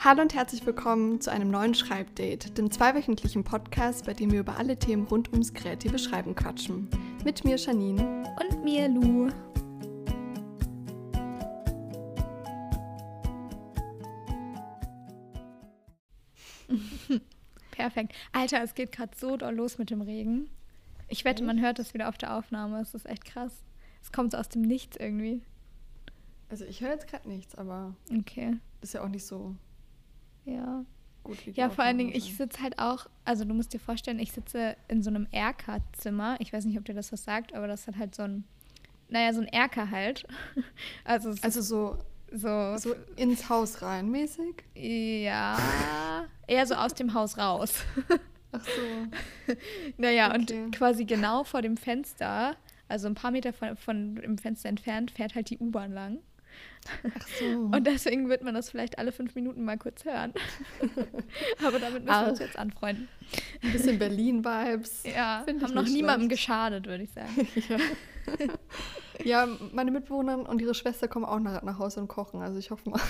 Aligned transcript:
Hallo 0.00 0.22
und 0.22 0.32
herzlich 0.32 0.64
willkommen 0.64 1.20
zu 1.20 1.32
einem 1.32 1.50
neuen 1.50 1.74
Schreibdate, 1.74 2.56
dem 2.56 2.70
zweiwöchentlichen 2.70 3.42
Podcast, 3.42 4.06
bei 4.06 4.14
dem 4.14 4.30
wir 4.30 4.38
über 4.38 4.56
alle 4.56 4.78
Themen 4.78 5.08
rund 5.08 5.32
ums 5.32 5.52
kreative 5.52 5.98
Schreiben 5.98 6.36
quatschen. 6.36 6.88
Mit 7.24 7.44
mir 7.44 7.56
Janine 7.56 8.22
und 8.40 8.62
mir 8.62 8.88
Lu. 8.88 9.28
Perfekt. 17.72 18.14
Alter, 18.30 18.62
es 18.62 18.76
geht 18.76 18.92
gerade 18.92 19.16
so 19.18 19.36
doll 19.36 19.56
los 19.56 19.78
mit 19.78 19.90
dem 19.90 20.02
Regen. 20.02 20.48
Ich 21.08 21.24
wette, 21.24 21.42
man 21.42 21.60
hört 21.60 21.80
das 21.80 21.92
wieder 21.92 22.08
auf 22.08 22.18
der 22.18 22.36
Aufnahme. 22.36 22.80
Es 22.80 22.94
ist 22.94 23.06
echt 23.06 23.24
krass. 23.24 23.64
Es 24.00 24.12
kommt 24.12 24.30
so 24.30 24.38
aus 24.38 24.48
dem 24.48 24.62
Nichts 24.62 24.96
irgendwie. 24.96 25.42
Also 26.50 26.64
ich 26.64 26.82
höre 26.82 26.90
jetzt 26.90 27.08
gerade 27.08 27.28
nichts, 27.28 27.56
aber 27.56 27.96
okay. 28.16 28.58
ist 28.80 28.94
ja 28.94 29.02
auch 29.02 29.08
nicht 29.08 29.26
so 29.26 29.56
ja. 30.44 30.84
gut. 31.24 31.38
Ja, 31.54 31.70
vor 31.70 31.84
allen 31.84 31.98
Dingen, 31.98 32.14
ich 32.14 32.36
sitze 32.36 32.62
halt 32.62 32.78
auch, 32.78 33.06
also 33.24 33.44
du 33.44 33.54
musst 33.54 33.72
dir 33.72 33.80
vorstellen, 33.80 34.18
ich 34.18 34.32
sitze 34.32 34.76
in 34.88 35.02
so 35.02 35.10
einem 35.10 35.26
Erker-Zimmer. 35.30 36.36
Ich 36.40 36.52
weiß 36.52 36.64
nicht, 36.64 36.78
ob 36.78 36.84
dir 36.84 36.94
das 36.94 37.12
was 37.12 37.24
sagt, 37.24 37.54
aber 37.54 37.66
das 37.66 37.86
hat 37.86 37.96
halt 37.96 38.14
so 38.14 38.22
ein, 38.22 38.44
naja, 39.08 39.32
so 39.32 39.40
ein 39.40 39.48
Erker 39.48 39.90
halt. 39.90 40.26
also, 41.04 41.34
also 41.42 41.60
so 41.60 41.98
so, 42.32 42.76
so 42.76 42.94
ins 43.16 43.48
Haus 43.48 43.82
rein 43.82 44.10
mäßig? 44.10 44.64
Ja, 44.74 45.58
eher 46.46 46.66
so 46.66 46.74
aus 46.74 46.94
dem 46.94 47.14
Haus 47.14 47.38
raus. 47.38 47.84
Ach 48.52 48.64
so. 48.64 49.54
naja, 49.98 50.34
okay. 50.34 50.64
und 50.64 50.74
quasi 50.74 51.04
genau 51.04 51.44
vor 51.44 51.62
dem 51.62 51.76
Fenster, 51.76 52.56
also 52.88 53.06
ein 53.06 53.14
paar 53.14 53.30
Meter 53.30 53.52
von, 53.52 53.76
von 53.76 54.16
dem 54.16 54.38
Fenster 54.38 54.68
entfernt, 54.68 55.10
fährt 55.10 55.34
halt 55.34 55.50
die 55.50 55.58
U-Bahn 55.58 55.92
lang. 55.92 56.18
Ach 57.04 57.28
so. 57.38 57.44
Und 57.44 57.86
deswegen 57.86 58.28
wird 58.28 58.42
man 58.42 58.54
das 58.54 58.70
vielleicht 58.70 58.98
alle 58.98 59.12
fünf 59.12 59.34
Minuten 59.34 59.64
mal 59.64 59.78
kurz 59.78 60.04
hören. 60.04 60.32
Aber 61.64 61.78
damit 61.78 62.04
müssen 62.04 62.20
wir 62.20 62.28
uns 62.28 62.38
jetzt 62.38 62.58
anfreunden. 62.58 63.08
Ein 63.62 63.72
bisschen 63.72 63.98
Berlin-Vibes. 63.98 65.04
Ja, 65.14 65.44
haben 65.46 65.74
noch 65.74 65.84
niemandem 65.84 66.28
geschadet, 66.28 66.86
würde 66.86 67.04
ich 67.04 67.10
sagen. 67.10 67.48
ja. 69.24 69.46
ja. 69.46 69.48
meine 69.72 69.90
Mitbewohnerin 69.90 70.46
und 70.46 70.60
ihre 70.60 70.74
Schwester 70.74 71.08
kommen 71.08 71.24
auch 71.24 71.40
nach, 71.40 71.62
nach 71.62 71.78
Hause 71.78 72.00
und 72.00 72.08
kochen. 72.08 72.40
Also 72.40 72.58
ich 72.58 72.70
hoffe 72.70 72.90
mal, 72.90 73.00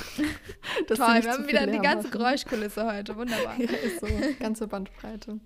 dass 0.88 0.98
Toll, 0.98 1.22
wir 1.22 1.30
haben 1.30 1.48
wieder 1.48 1.66
die 1.66 1.78
ganze 1.78 2.08
machen. 2.08 2.18
Geräuschkulisse 2.18 2.86
heute. 2.86 3.16
Wunderbar. 3.16 3.58
Ja, 3.58 3.70
ist 3.70 4.00
so. 4.00 4.06
Ganze 4.38 4.66
Bandbreite. 4.66 5.40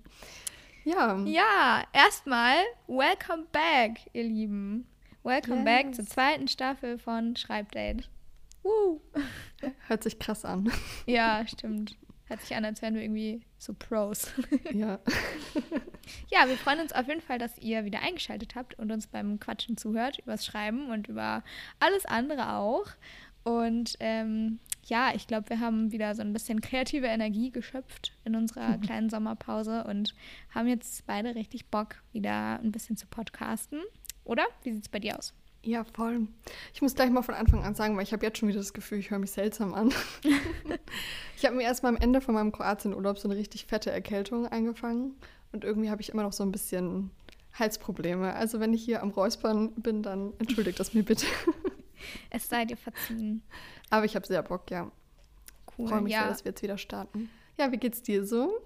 Ja. 0.83 1.17
Ja, 1.25 1.83
erstmal 1.93 2.57
welcome 2.87 3.45
back, 3.51 3.99
ihr 4.13 4.23
Lieben. 4.23 4.85
Welcome 5.23 5.57
yes. 5.57 5.65
back 5.65 5.95
zur 5.95 6.05
zweiten 6.05 6.47
Staffel 6.49 6.97
von 6.97 7.35
Schreibdate. 7.37 8.09
Woo. 8.61 8.99
Hört 9.87 10.03
sich 10.03 10.19
krass 10.19 10.43
an. 10.43 10.69
Ja, 11.05 11.45
stimmt. 11.47 11.95
Hört 12.25 12.41
sich 12.41 12.55
an, 12.55 12.65
als 12.65 12.81
wären 12.81 12.95
wir 12.95 13.01
irgendwie 13.01 13.41
so 13.57 13.73
Pros. 13.73 14.31
Ja. 14.73 14.99
ja, 16.29 16.47
wir 16.47 16.57
freuen 16.57 16.81
uns 16.81 16.91
auf 16.91 17.07
jeden 17.07 17.21
Fall, 17.21 17.37
dass 17.37 17.57
ihr 17.57 17.85
wieder 17.85 18.01
eingeschaltet 18.01 18.55
habt 18.55 18.77
und 18.79 18.91
uns 18.91 19.07
beim 19.07 19.39
Quatschen 19.39 19.77
zuhört, 19.77 20.19
übers 20.19 20.45
Schreiben 20.45 20.89
und 20.89 21.07
über 21.07 21.43
alles 21.79 22.05
andere 22.05 22.55
auch. 22.55 22.87
Und 23.43 23.95
ähm, 23.99 24.59
ja, 24.85 25.11
ich 25.15 25.27
glaube, 25.27 25.49
wir 25.49 25.59
haben 25.59 25.91
wieder 25.91 26.15
so 26.15 26.21
ein 26.21 26.33
bisschen 26.33 26.59
kreative 26.59 27.07
Energie 27.07 27.51
geschöpft 27.51 28.13
in 28.25 28.35
unserer 28.35 28.77
kleinen 28.79 29.09
Sommerpause 29.09 29.85
und 29.85 30.13
haben 30.53 30.67
jetzt 30.67 31.05
beide 31.05 31.35
richtig 31.35 31.67
Bock, 31.67 31.95
wieder 32.11 32.59
ein 32.59 32.71
bisschen 32.71 32.97
zu 32.97 33.07
podcasten. 33.07 33.81
Oder? 34.25 34.45
Wie 34.63 34.71
sieht 34.71 34.83
es 34.83 34.89
bei 34.89 34.99
dir 34.99 35.17
aus? 35.17 35.33
Ja, 35.65 35.85
voll. 35.85 36.27
Ich 36.73 36.81
muss 36.81 36.93
gleich 36.93 37.09
mal 37.09 37.21
von 37.21 37.35
Anfang 37.35 37.63
an 37.63 37.73
sagen, 37.73 37.95
weil 37.95 38.03
ich 38.03 38.11
habe 38.11 38.25
jetzt 38.25 38.37
schon 38.37 38.49
wieder 38.49 38.59
das 38.59 38.73
Gefühl, 38.73 38.99
ich 38.99 39.11
höre 39.11 39.19
mich 39.19 39.31
seltsam 39.31 39.73
an. 39.73 39.93
ich 41.37 41.45
habe 41.45 41.55
mir 41.55 41.63
erst 41.63 41.83
mal 41.83 41.89
am 41.89 41.95
Ende 41.95 42.19
von 42.19 42.33
meinem 42.33 42.51
Kroatienurlaub 42.51 43.17
so 43.17 43.29
eine 43.29 43.37
richtig 43.37 43.65
fette 43.65 43.89
Erkältung 43.89 44.45
eingefangen 44.45 45.15
und 45.53 45.63
irgendwie 45.63 45.89
habe 45.89 46.01
ich 46.01 46.09
immer 46.09 46.23
noch 46.23 46.33
so 46.33 46.43
ein 46.43 46.51
bisschen 46.51 47.11
Halsprobleme. 47.53 48.33
Also 48.33 48.59
wenn 48.59 48.73
ich 48.73 48.83
hier 48.83 49.01
am 49.01 49.11
Räuspern 49.11 49.71
bin, 49.75 50.03
dann 50.03 50.33
entschuldigt 50.39 50.79
das 50.79 50.93
mir 50.93 51.03
bitte. 51.03 51.27
es 52.29 52.49
sei 52.49 52.65
dir 52.65 52.77
verziehen. 52.77 53.41
Aber 53.89 54.05
ich 54.05 54.15
habe 54.15 54.27
sehr 54.27 54.43
Bock, 54.43 54.69
ja. 54.69 54.91
Cool. 55.77 55.87
Freue 55.87 56.01
mich 56.01 56.13
ja. 56.13 56.21
sehr, 56.21 56.29
dass 56.29 56.43
wir 56.43 56.49
jetzt 56.49 56.61
wieder 56.61 56.77
starten. 56.77 57.29
Ja, 57.57 57.71
wie 57.71 57.77
geht's 57.77 58.01
dir 58.01 58.25
so? 58.25 58.59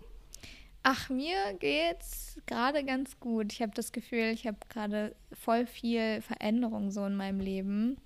Ach, 0.89 1.09
mir 1.09 1.53
geht's 1.59 2.39
gerade 2.45 2.81
ganz 2.85 3.19
gut. 3.19 3.51
Ich 3.51 3.61
habe 3.61 3.73
das 3.75 3.91
Gefühl, 3.91 4.31
ich 4.31 4.47
habe 4.47 4.55
gerade 4.69 5.13
voll 5.33 5.65
viel 5.65 6.21
Veränderung 6.21 6.91
so 6.91 7.05
in 7.05 7.17
meinem 7.17 7.41
Leben. 7.41 7.97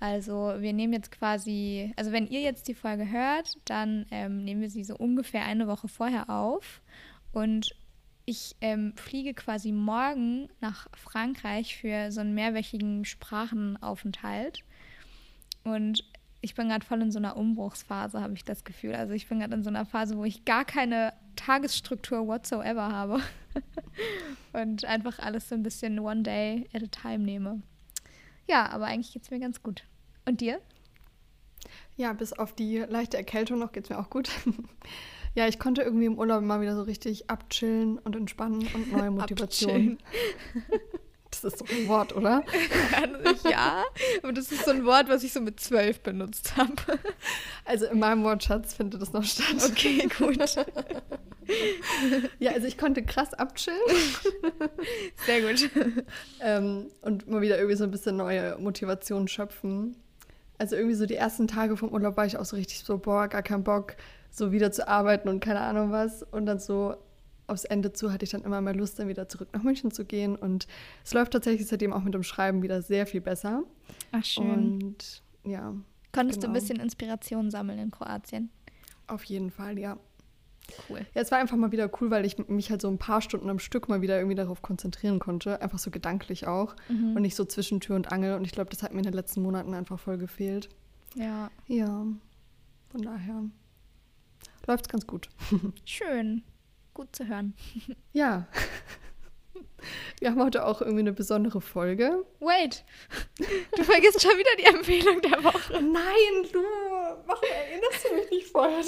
Also 0.00 0.54
wir 0.58 0.72
nehmen 0.72 0.92
jetzt 0.92 1.12
quasi, 1.12 1.92
also 1.94 2.10
wenn 2.10 2.26
ihr 2.26 2.40
jetzt 2.40 2.66
die 2.66 2.74
Folge 2.74 3.08
hört, 3.08 3.56
dann 3.64 4.06
ähm, 4.10 4.42
nehmen 4.42 4.60
wir 4.60 4.70
sie 4.70 4.82
so 4.82 4.96
ungefähr 4.96 5.44
eine 5.44 5.68
Woche 5.68 5.86
vorher 5.86 6.28
auf. 6.28 6.82
Und 7.30 7.76
ich 8.24 8.56
ähm, 8.60 8.94
fliege 8.96 9.32
quasi 9.32 9.70
morgen 9.70 10.48
nach 10.60 10.88
Frankreich 10.96 11.76
für 11.76 12.10
so 12.10 12.22
einen 12.22 12.34
mehrwöchigen 12.34 13.04
Sprachenaufenthalt. 13.04 14.64
Und 15.62 16.02
ich 16.40 16.56
bin 16.56 16.70
gerade 16.70 16.84
voll 16.84 17.02
in 17.02 17.12
so 17.12 17.20
einer 17.20 17.36
Umbruchsphase, 17.36 18.20
habe 18.20 18.34
ich 18.34 18.44
das 18.44 18.64
Gefühl. 18.64 18.96
Also 18.96 19.14
ich 19.14 19.28
bin 19.28 19.38
gerade 19.38 19.54
in 19.54 19.62
so 19.62 19.70
einer 19.70 19.86
Phase, 19.86 20.18
wo 20.18 20.24
ich 20.24 20.44
gar 20.44 20.64
keine 20.64 21.12
Tagesstruktur 21.36 22.26
whatsoever 22.26 22.90
habe 22.90 23.20
und 24.52 24.84
einfach 24.84 25.18
alles 25.18 25.48
so 25.48 25.54
ein 25.54 25.62
bisschen 25.62 25.98
one 25.98 26.22
day 26.22 26.68
at 26.72 26.82
a 26.82 26.86
time 26.86 27.24
nehme. 27.24 27.62
Ja, 28.48 28.70
aber 28.70 28.86
eigentlich 28.86 29.12
geht 29.12 29.22
es 29.22 29.30
mir 29.30 29.40
ganz 29.40 29.62
gut. 29.62 29.84
Und 30.24 30.40
dir? 30.40 30.60
Ja, 31.96 32.12
bis 32.12 32.32
auf 32.32 32.54
die 32.54 32.78
leichte 32.78 33.16
Erkältung 33.16 33.58
noch 33.58 33.72
geht 33.72 33.84
es 33.84 33.90
mir 33.90 33.98
auch 33.98 34.10
gut. 34.10 34.30
ja, 35.34 35.48
ich 35.48 35.58
konnte 35.58 35.82
irgendwie 35.82 36.06
im 36.06 36.18
Urlaub 36.18 36.42
mal 36.42 36.60
wieder 36.60 36.76
so 36.76 36.82
richtig 36.82 37.30
abchillen 37.30 37.98
und 37.98 38.14
entspannen 38.14 38.68
und 38.74 38.92
neue 38.92 39.10
Motivation. 39.12 39.98
Das 41.40 41.54
ist 41.54 41.58
so 41.58 41.74
ein 41.74 41.88
Wort, 41.88 42.14
oder? 42.14 42.44
ja, 43.50 43.84
aber 44.22 44.32
das 44.32 44.52
ist 44.52 44.64
so 44.64 44.70
ein 44.70 44.84
Wort, 44.84 45.08
was 45.08 45.24
ich 45.24 45.32
so 45.32 45.40
mit 45.40 45.60
zwölf 45.60 46.00
benutzt 46.00 46.56
habe. 46.56 46.74
Also 47.64 47.86
in 47.86 47.98
meinem 47.98 48.24
Wortschatz 48.24 48.74
findet 48.74 49.02
das 49.02 49.12
noch 49.12 49.24
statt. 49.24 49.70
Okay, 49.70 50.08
gut. 50.18 50.38
ja, 52.38 52.52
also 52.52 52.66
ich 52.66 52.78
konnte 52.78 53.02
krass 53.02 53.34
abchillen. 53.34 53.78
Sehr 55.26 55.42
gut. 55.42 55.70
Ähm, 56.40 56.90
und 57.02 57.28
mal 57.28 57.40
wieder 57.40 57.56
irgendwie 57.56 57.76
so 57.76 57.84
ein 57.84 57.90
bisschen 57.90 58.16
neue 58.16 58.56
Motivation 58.58 59.28
schöpfen. 59.28 59.96
Also 60.58 60.76
irgendwie 60.76 60.94
so 60.94 61.06
die 61.06 61.16
ersten 61.16 61.46
Tage 61.46 61.76
vom 61.76 61.90
Urlaub 61.90 62.16
war 62.16 62.26
ich 62.26 62.36
auch 62.36 62.44
so 62.44 62.56
richtig 62.56 62.80
so, 62.80 62.98
boah, 62.98 63.28
gar 63.28 63.42
keinen 63.42 63.64
Bock, 63.64 63.96
so 64.30 64.52
wieder 64.52 64.72
zu 64.72 64.88
arbeiten 64.88 65.28
und 65.28 65.40
keine 65.40 65.60
Ahnung 65.60 65.92
was. 65.92 66.22
Und 66.22 66.46
dann 66.46 66.58
so 66.58 66.96
aufs 67.46 67.64
Ende 67.64 67.92
zu 67.92 68.12
hatte 68.12 68.24
ich 68.24 68.30
dann 68.30 68.42
immer 68.42 68.60
mehr 68.60 68.74
Lust, 68.74 68.98
dann 68.98 69.08
wieder 69.08 69.28
zurück 69.28 69.48
nach 69.52 69.62
München 69.62 69.90
zu 69.90 70.04
gehen. 70.04 70.36
Und 70.36 70.66
es 71.04 71.14
läuft 71.14 71.32
tatsächlich 71.32 71.66
seitdem 71.66 71.92
auch 71.92 72.02
mit 72.02 72.14
dem 72.14 72.22
Schreiben 72.22 72.62
wieder 72.62 72.82
sehr 72.82 73.06
viel 73.06 73.20
besser. 73.20 73.62
Ach, 74.12 74.24
schön. 74.24 74.50
Und 74.50 75.22
ja. 75.44 75.74
Konntest 76.12 76.40
genau. 76.40 76.52
du 76.52 76.56
ein 76.56 76.60
bisschen 76.60 76.80
Inspiration 76.80 77.50
sammeln 77.50 77.78
in 77.78 77.90
Kroatien? 77.90 78.50
Auf 79.06 79.24
jeden 79.24 79.50
Fall, 79.50 79.78
ja. 79.78 79.98
Cool. 80.88 81.06
Ja, 81.14 81.22
es 81.22 81.30
war 81.30 81.38
einfach 81.38 81.56
mal 81.56 81.70
wieder 81.70 81.88
cool, 82.00 82.10
weil 82.10 82.24
ich 82.24 82.38
mich 82.48 82.70
halt 82.70 82.82
so 82.82 82.88
ein 82.88 82.98
paar 82.98 83.22
Stunden 83.22 83.48
am 83.50 83.60
Stück 83.60 83.88
mal 83.88 84.02
wieder 84.02 84.16
irgendwie 84.16 84.34
darauf 84.34 84.62
konzentrieren 84.62 85.20
konnte. 85.20 85.62
Einfach 85.62 85.78
so 85.78 85.92
gedanklich 85.92 86.48
auch. 86.48 86.74
Mhm. 86.88 87.14
Und 87.14 87.22
nicht 87.22 87.36
so 87.36 87.44
zwischen 87.44 87.80
Tür 87.80 87.94
und 87.94 88.10
Angel. 88.10 88.34
Und 88.34 88.44
ich 88.44 88.52
glaube, 88.52 88.70
das 88.70 88.82
hat 88.82 88.92
mir 88.92 88.98
in 88.98 89.04
den 89.04 89.12
letzten 89.12 89.42
Monaten 89.42 89.74
einfach 89.74 90.00
voll 90.00 90.18
gefehlt. 90.18 90.68
Ja. 91.14 91.50
Ja. 91.68 92.04
Von 92.88 93.02
daher 93.02 93.44
läuft 94.66 94.86
es 94.86 94.88
ganz 94.88 95.06
gut. 95.06 95.28
Schön 95.84 96.42
gut 96.96 97.14
zu 97.14 97.28
hören. 97.28 97.54
Ja. 98.12 98.46
Wir 100.18 100.30
haben 100.30 100.42
heute 100.42 100.64
auch 100.64 100.80
irgendwie 100.80 101.02
eine 101.02 101.12
besondere 101.12 101.60
Folge. 101.60 102.24
Wait, 102.40 102.84
du 103.76 103.84
vergisst 103.84 104.22
schon 104.22 104.36
wieder 104.38 104.50
die 104.58 104.64
Empfehlung 104.64 105.20
der 105.20 105.44
Woche. 105.44 105.74
Nein, 105.74 106.50
du, 106.50 106.62
warum 107.26 107.44
erinnerst 107.44 108.04
du 108.08 108.14
mich 108.14 108.30
nicht 108.30 108.46
vorher? 108.48 108.82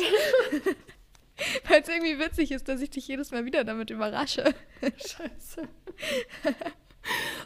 Weil 1.68 1.82
es 1.82 1.88
irgendwie 1.88 2.18
witzig 2.18 2.50
ist, 2.50 2.66
dass 2.66 2.80
ich 2.80 2.90
dich 2.90 3.06
jedes 3.06 3.30
Mal 3.30 3.44
wieder 3.44 3.62
damit 3.62 3.90
überrasche. 3.90 4.54
Scheiße. 4.80 5.68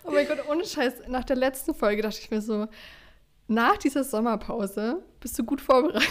Oh 0.04 0.12
mein 0.12 0.26
Gott, 0.28 0.48
ohne 0.48 0.64
Scheiß. 0.64 1.08
Nach 1.08 1.24
der 1.24 1.36
letzten 1.36 1.74
Folge 1.74 2.02
dachte 2.02 2.20
ich 2.20 2.30
mir 2.30 2.40
so, 2.40 2.68
nach 3.48 3.76
dieser 3.76 4.04
Sommerpause 4.04 5.02
bist 5.20 5.38
du 5.38 5.44
gut 5.44 5.60
vorbereitet. 5.60 6.06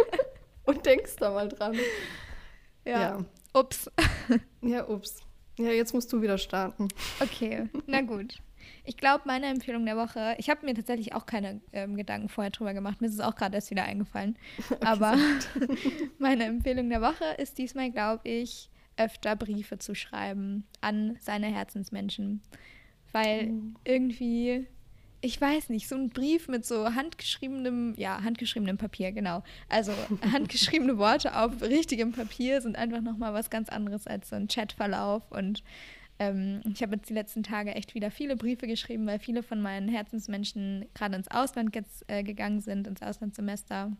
Und 0.64 0.84
denkst 0.84 1.16
da 1.18 1.30
mal 1.30 1.48
dran. 1.48 1.74
ja. 2.84 3.00
ja. 3.00 3.24
Ups. 3.56 3.90
Ja, 4.60 4.88
ups. 4.88 5.22
Ja, 5.58 5.70
jetzt 5.70 5.94
musst 5.94 6.12
du 6.12 6.20
wieder 6.20 6.38
starten. 6.38 6.88
Okay, 7.20 7.68
na 7.86 8.00
gut. 8.02 8.38
Ich 8.84 8.96
glaube, 8.96 9.22
meine 9.26 9.46
Empfehlung 9.46 9.86
der 9.86 9.96
Woche, 9.96 10.34
ich 10.38 10.50
habe 10.50 10.66
mir 10.66 10.74
tatsächlich 10.74 11.14
auch 11.14 11.24
keine 11.24 11.60
ähm, 11.72 11.96
Gedanken 11.96 12.28
vorher 12.28 12.50
drüber 12.50 12.74
gemacht. 12.74 13.00
Mir 13.00 13.06
ist 13.06 13.14
es 13.14 13.20
auch 13.20 13.36
gerade 13.36 13.54
erst 13.54 13.70
wieder 13.70 13.84
eingefallen. 13.84 14.36
Aber 14.80 15.16
meine 16.18 16.44
Empfehlung 16.44 16.90
der 16.90 17.00
Woche 17.00 17.24
ist 17.38 17.58
diesmal, 17.58 17.90
glaube 17.90 18.28
ich, 18.28 18.70
öfter 18.96 19.36
Briefe 19.36 19.78
zu 19.78 19.94
schreiben 19.94 20.66
an 20.80 21.16
seine 21.20 21.46
Herzensmenschen. 21.46 22.42
Weil 23.12 23.50
oh. 23.50 23.78
irgendwie 23.84 24.66
ich 25.26 25.40
weiß 25.40 25.70
nicht, 25.70 25.88
so 25.88 25.96
ein 25.96 26.10
Brief 26.10 26.46
mit 26.46 26.64
so 26.64 26.94
handgeschriebenem, 26.94 27.94
ja, 27.96 28.22
handgeschriebenem 28.22 28.78
Papier, 28.78 29.10
genau. 29.10 29.42
Also 29.68 29.92
handgeschriebene 30.32 30.98
Worte 30.98 31.36
auf 31.36 31.60
richtigem 31.62 32.12
Papier 32.12 32.60
sind 32.60 32.76
einfach 32.76 33.02
nochmal 33.02 33.34
was 33.34 33.50
ganz 33.50 33.68
anderes 33.68 34.06
als 34.06 34.28
so 34.28 34.36
ein 34.36 34.46
Chatverlauf. 34.46 35.24
Und 35.30 35.64
ähm, 36.20 36.60
ich 36.72 36.80
habe 36.80 36.94
jetzt 36.94 37.10
die 37.10 37.14
letzten 37.14 37.42
Tage 37.42 37.74
echt 37.74 37.94
wieder 37.96 38.12
viele 38.12 38.36
Briefe 38.36 38.68
geschrieben, 38.68 39.04
weil 39.06 39.18
viele 39.18 39.42
von 39.42 39.60
meinen 39.60 39.88
Herzensmenschen 39.88 40.86
gerade 40.94 41.16
ins 41.16 41.28
Ausland 41.28 41.74
jetzt, 41.74 42.04
äh, 42.06 42.22
gegangen 42.22 42.60
sind, 42.60 42.86
ins 42.86 43.02
Auslandssemester. 43.02 43.92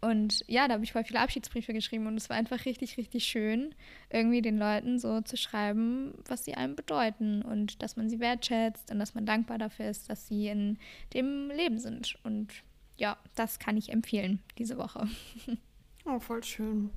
Und 0.00 0.44
ja, 0.46 0.66
da 0.66 0.74
habe 0.74 0.84
ich 0.84 0.92
voll 0.92 1.04
viele 1.04 1.20
Abschiedsbriefe 1.20 1.72
geschrieben 1.72 2.06
und 2.06 2.16
es 2.16 2.30
war 2.30 2.36
einfach 2.36 2.64
richtig, 2.64 2.96
richtig 2.96 3.24
schön, 3.24 3.74
irgendwie 4.08 4.40
den 4.40 4.58
Leuten 4.58 4.98
so 4.98 5.20
zu 5.20 5.36
schreiben, 5.36 6.14
was 6.26 6.44
sie 6.44 6.54
einem 6.54 6.74
bedeuten 6.74 7.42
und 7.42 7.82
dass 7.82 7.96
man 7.96 8.08
sie 8.08 8.20
wertschätzt 8.20 8.90
und 8.90 8.98
dass 8.98 9.14
man 9.14 9.26
dankbar 9.26 9.58
dafür 9.58 9.90
ist, 9.90 10.08
dass 10.08 10.26
sie 10.26 10.48
in 10.48 10.78
dem 11.12 11.50
Leben 11.50 11.78
sind. 11.78 12.16
Und 12.24 12.48
ja, 12.96 13.18
das 13.34 13.58
kann 13.58 13.76
ich 13.76 13.90
empfehlen 13.90 14.40
diese 14.58 14.76
Woche. 14.76 15.08
Oh, 16.06 16.18
voll 16.18 16.42
schön. 16.42 16.88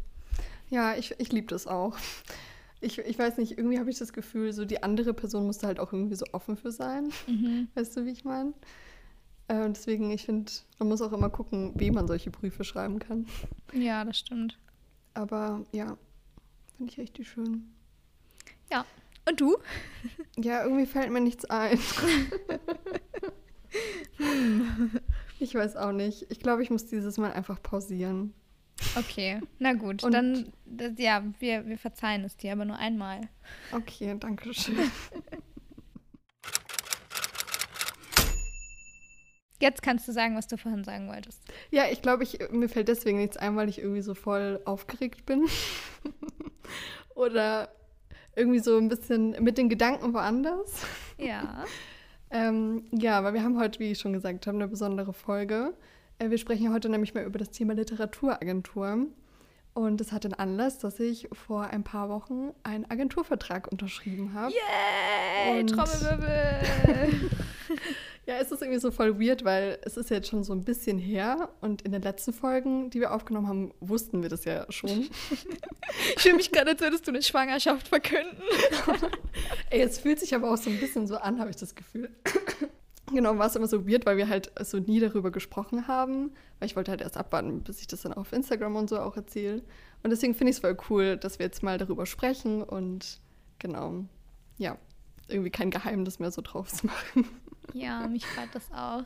Ja, 0.70 0.96
ich, 0.96 1.14
ich 1.20 1.32
liebe 1.32 1.48
das 1.48 1.68
auch. 1.68 1.98
Ich, 2.80 2.98
ich 3.00 3.20
weiß 3.20 3.38
nicht, 3.38 3.58
irgendwie 3.58 3.78
habe 3.78 3.90
ich 3.90 3.98
das 3.98 4.14
Gefühl, 4.14 4.54
so 4.54 4.66
die 4.66 4.82
andere 4.82 5.14
Person 5.14 5.46
musste 5.46 5.68
halt 5.68 5.80
auch 5.80 5.94
irgendwie 5.94 6.16
so 6.16 6.26
offen 6.32 6.58
für 6.58 6.72
sein. 6.72 7.12
Mhm. 7.28 7.68
Weißt 7.76 7.96
du, 7.96 8.06
wie 8.06 8.12
ich 8.12 8.24
meine? 8.24 8.54
Äh, 9.48 9.70
deswegen, 9.70 10.12
ich 10.12 10.26
finde, 10.26 10.52
man 10.80 10.88
muss 10.90 11.02
auch 11.02 11.12
immer 11.14 11.30
gucken, 11.30 11.74
wie 11.76 11.92
man 11.92 12.08
solche 12.08 12.32
Briefe 12.32 12.64
schreiben 12.64 13.00
kann. 13.00 13.28
Ja, 13.74 14.04
das 14.06 14.20
stimmt. 14.20 14.58
Aber 15.14 15.64
ja, 15.72 15.98
finde 16.78 16.92
ich 16.92 16.98
richtig 16.98 17.30
schön. 17.30 17.72
Ja. 18.72 18.86
Und 19.28 19.40
du? 19.40 19.58
Ja, 20.38 20.64
irgendwie 20.64 20.86
fällt 20.86 21.12
mir 21.12 21.22
nichts 21.22 21.46
ein. 21.46 21.80
Ich 25.40 25.56
weiß 25.56 25.76
auch 25.76 25.92
nicht. 25.92 26.26
Ich 26.30 26.40
glaube, 26.40 26.64
ich 26.64 26.70
muss 26.70 26.86
dieses 26.86 27.18
Mal 27.18 27.34
einfach 27.34 27.62
pausieren. 27.62 28.34
Okay, 28.96 29.42
na 29.60 29.74
gut. 29.74 30.04
Und 30.04 30.14
dann, 30.14 30.54
das, 30.66 30.94
ja, 30.98 31.24
wir, 31.40 31.66
wir 31.68 31.78
verzeihen 31.78 32.24
es 32.24 32.38
dir, 32.38 32.54
aber 32.54 32.64
nur 32.66 32.78
einmal. 32.78 33.22
Okay, 33.72 34.16
danke 34.20 34.54
schön. 34.54 34.78
Jetzt 39.64 39.82
kannst 39.82 40.06
du 40.10 40.12
sagen, 40.12 40.36
was 40.36 40.48
du 40.48 40.58
vorhin 40.58 40.84
sagen 40.84 41.08
wolltest. 41.08 41.42
Ja, 41.72 41.86
ich 41.90 42.02
glaube, 42.02 42.24
ich, 42.24 42.38
mir 42.52 42.68
fällt 42.68 42.90
deswegen 42.90 43.20
nichts 43.20 43.38
ein, 43.38 43.56
weil 43.56 43.70
ich 43.70 43.80
irgendwie 43.80 44.02
so 44.02 44.14
voll 44.14 44.60
aufgeregt 44.66 45.26
bin. 45.26 45.46
Oder 47.16 47.70
irgendwie 48.36 48.60
so 48.60 48.78
ein 48.78 48.90
bisschen 48.90 49.42
mit 49.42 49.58
den 49.58 49.70
Gedanken 49.70 50.14
woanders. 50.14 50.86
Ja. 51.18 51.64
ähm, 52.30 52.84
ja, 52.92 53.24
weil 53.24 53.36
wir 53.36 53.44
haben 53.44 53.58
heute, 53.58 53.80
wie 53.80 53.92
ich 53.92 54.00
schon 54.00 54.12
gesagt 54.12 54.48
habe, 54.48 54.58
eine 54.58 54.68
besondere 54.68 55.14
Folge. 55.14 55.74
Äh, 56.20 56.30
wir 56.30 56.38
sprechen 56.38 56.74
heute 56.74 56.90
nämlich 56.90 57.14
mal 57.14 57.24
über 57.24 57.40
das 57.40 57.52
Thema 57.52 57.74
Literaturagentur. 57.74 59.08
Und 59.74 60.02
es 60.02 60.12
hat 60.12 60.26
den 60.26 60.34
Anlass, 60.34 60.78
dass 60.78 61.00
ich 61.00 61.30
vor 61.32 61.68
ein 61.68 61.86
paar 61.86 62.10
Wochen 62.10 62.52
einen 62.64 62.84
Agenturvertrag 62.92 63.72
unterschrieben 63.72 64.34
habe. 64.34 64.52
Yay! 64.52 65.66
Trommelwirbel! 65.66 67.30
Ja, 68.26 68.36
es 68.36 68.52
ist 68.52 68.62
irgendwie 68.62 68.80
so 68.80 68.90
voll 68.90 69.20
weird, 69.20 69.44
weil 69.44 69.80
es 69.82 69.98
ist 69.98 70.10
jetzt 70.10 70.30
schon 70.30 70.46
so 70.46 70.54
ein 70.54 70.64
bisschen 70.64 70.98
her 70.98 71.50
und 71.60 71.82
in 71.82 71.92
den 71.92 72.02
letzten 72.02 72.32
Folgen, 72.32 72.90
die 72.90 73.02
wir 73.02 73.14
aufgenommen 73.14 73.48
haben, 73.48 73.74
wussten 73.82 74.22
wir 74.22 74.30
das 74.30 74.46
ja 74.46 74.66
schon. 74.70 74.90
ich 76.16 76.22
fühle 76.22 76.36
mich 76.36 76.52
gerade, 76.52 76.72
als 76.72 76.80
würdest 76.80 77.06
du 77.06 77.12
eine 77.12 77.22
Schwangerschaft 77.22 77.90
verkünden. 77.90 78.42
Ey, 79.70 79.82
es 79.82 80.00
fühlt 80.00 80.22
sich 80.22 80.34
aber 80.34 80.54
auch 80.54 80.58
so 80.58 80.70
ein 80.70 80.80
bisschen 80.80 81.06
so 81.06 81.18
an, 81.18 81.40
habe 81.40 81.50
ich 81.50 81.58
das 81.58 81.76
Gefühl. 81.76 82.10
genau, 83.12 83.38
war 83.38 83.48
es 83.48 83.58
immer 83.58 83.68
so 83.68 83.86
weird, 83.86 84.06
weil 84.06 84.16
wir 84.16 84.30
halt 84.30 84.54
so 84.64 84.80
nie 84.80 85.02
darüber 85.02 85.30
gesprochen 85.30 85.90
haben, 85.90 86.32
weil 86.60 86.68
ich 86.68 86.78
wollte 86.78 86.92
halt 86.92 87.02
erst 87.02 87.18
abwarten, 87.18 87.62
bis 87.62 87.82
ich 87.82 87.88
das 87.88 88.04
dann 88.04 88.14
auf 88.14 88.32
Instagram 88.32 88.78
und 88.78 88.90
so 88.90 89.00
auch 89.00 89.18
erzähle. 89.18 89.64
Und 90.02 90.12
deswegen 90.12 90.34
finde 90.34 90.52
ich 90.52 90.58
es 90.58 90.62
voll 90.62 90.78
cool, 90.90 91.18
dass 91.18 91.40
wir 91.40 91.46
jetzt 91.46 91.62
mal 91.62 91.78
darüber 91.78 92.06
sprechen 92.06 92.64
und 92.64 93.20
genau, 93.60 94.06
ja, 94.58 94.78
irgendwie 95.28 95.50
kein 95.50 95.72
Geheimnis 95.72 96.20
mehr 96.20 96.32
so 96.32 96.42
drauf 96.42 96.72
zu 96.72 96.88
machen. 96.88 97.28
Ja, 97.74 98.08
mich 98.08 98.26
freut 98.26 98.54
das 98.54 98.72
auch. 98.72 99.04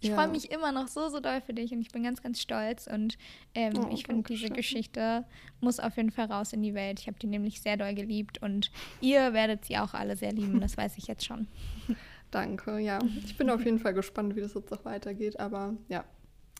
Ich 0.00 0.10
ja. 0.10 0.14
freue 0.14 0.28
mich 0.28 0.50
immer 0.52 0.70
noch 0.70 0.86
so, 0.88 1.08
so 1.08 1.18
doll 1.18 1.40
für 1.40 1.52
dich 1.52 1.72
und 1.72 1.80
ich 1.80 1.88
bin 1.88 2.02
ganz, 2.04 2.22
ganz 2.22 2.40
stolz. 2.40 2.86
Und 2.86 3.18
ähm, 3.54 3.72
oh, 3.78 3.88
ich 3.92 4.06
finde, 4.06 4.22
diese 4.22 4.50
Geschichte 4.50 5.24
muss 5.60 5.80
auf 5.80 5.96
jeden 5.96 6.10
Fall 6.10 6.26
raus 6.26 6.52
in 6.52 6.62
die 6.62 6.74
Welt. 6.74 7.00
Ich 7.00 7.08
habe 7.08 7.18
die 7.18 7.26
nämlich 7.26 7.60
sehr 7.60 7.76
doll 7.76 7.94
geliebt 7.94 8.40
und 8.40 8.70
ihr 9.00 9.32
werdet 9.32 9.64
sie 9.64 9.78
auch 9.78 9.94
alle 9.94 10.16
sehr 10.16 10.32
lieben, 10.32 10.60
das 10.60 10.76
weiß 10.76 10.98
ich 10.98 11.06
jetzt 11.06 11.24
schon. 11.24 11.48
Danke, 12.30 12.78
ja. 12.78 12.98
Ich 13.24 13.36
bin 13.36 13.50
auf 13.50 13.64
jeden 13.64 13.78
Fall 13.78 13.94
gespannt, 13.94 14.36
wie 14.36 14.40
das 14.40 14.54
jetzt 14.54 14.72
auch 14.72 14.84
weitergeht, 14.84 15.40
aber 15.40 15.74
ja, 15.88 16.04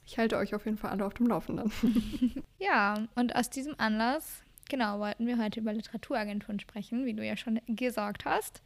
ich 0.06 0.18
halte 0.18 0.38
euch 0.38 0.54
auf 0.54 0.64
jeden 0.64 0.78
Fall 0.78 0.90
alle 0.90 1.04
auf 1.04 1.14
dem 1.14 1.26
Laufenden. 1.26 1.70
ja, 2.58 3.06
und 3.14 3.36
aus 3.36 3.50
diesem 3.50 3.74
Anlass, 3.76 4.42
genau, 4.68 4.98
wollten 4.98 5.26
wir 5.26 5.38
heute 5.38 5.60
über 5.60 5.74
Literaturagenturen 5.74 6.58
sprechen, 6.58 7.04
wie 7.04 7.12
du 7.12 7.24
ja 7.24 7.36
schon 7.36 7.60
gesagt 7.66 8.24
hast. 8.24 8.62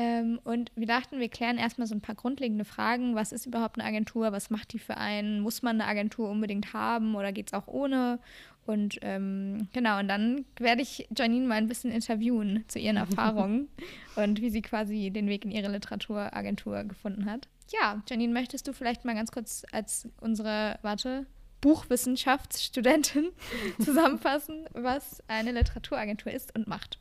Ähm, 0.00 0.40
und 0.44 0.72
wir 0.76 0.86
dachten, 0.86 1.20
wir 1.20 1.28
klären 1.28 1.58
erstmal 1.58 1.86
so 1.86 1.94
ein 1.94 2.00
paar 2.00 2.14
grundlegende 2.14 2.64
Fragen. 2.64 3.14
Was 3.14 3.32
ist 3.32 3.44
überhaupt 3.44 3.78
eine 3.78 3.86
Agentur? 3.86 4.32
Was 4.32 4.48
macht 4.48 4.72
die 4.72 4.78
für 4.78 4.96
einen? 4.96 5.40
Muss 5.40 5.60
man 5.60 5.78
eine 5.78 5.90
Agentur 5.90 6.30
unbedingt 6.30 6.72
haben 6.72 7.14
oder 7.16 7.32
geht 7.32 7.48
es 7.48 7.52
auch 7.52 7.66
ohne? 7.66 8.18
Und 8.64 8.98
ähm, 9.02 9.68
genau, 9.74 9.98
und 9.98 10.08
dann 10.08 10.46
werde 10.58 10.80
ich 10.80 11.06
Janine 11.14 11.46
mal 11.46 11.56
ein 11.56 11.68
bisschen 11.68 11.90
interviewen 11.90 12.64
zu 12.68 12.78
ihren 12.78 12.96
Erfahrungen 12.96 13.68
und 14.16 14.40
wie 14.40 14.48
sie 14.48 14.62
quasi 14.62 15.10
den 15.10 15.28
Weg 15.28 15.44
in 15.44 15.50
ihre 15.50 15.70
Literaturagentur 15.70 16.84
gefunden 16.84 17.26
hat. 17.26 17.48
Ja, 17.70 18.02
Janine, 18.08 18.32
möchtest 18.32 18.68
du 18.68 18.72
vielleicht 18.72 19.04
mal 19.04 19.14
ganz 19.14 19.30
kurz 19.32 19.66
als 19.70 20.08
unsere, 20.22 20.78
warte, 20.80 21.26
Buchwissenschaftsstudentin 21.60 23.32
zusammenfassen, 23.84 24.64
was 24.72 25.22
eine 25.28 25.52
Literaturagentur 25.52 26.32
ist 26.32 26.54
und 26.56 26.66
macht? 26.68 26.98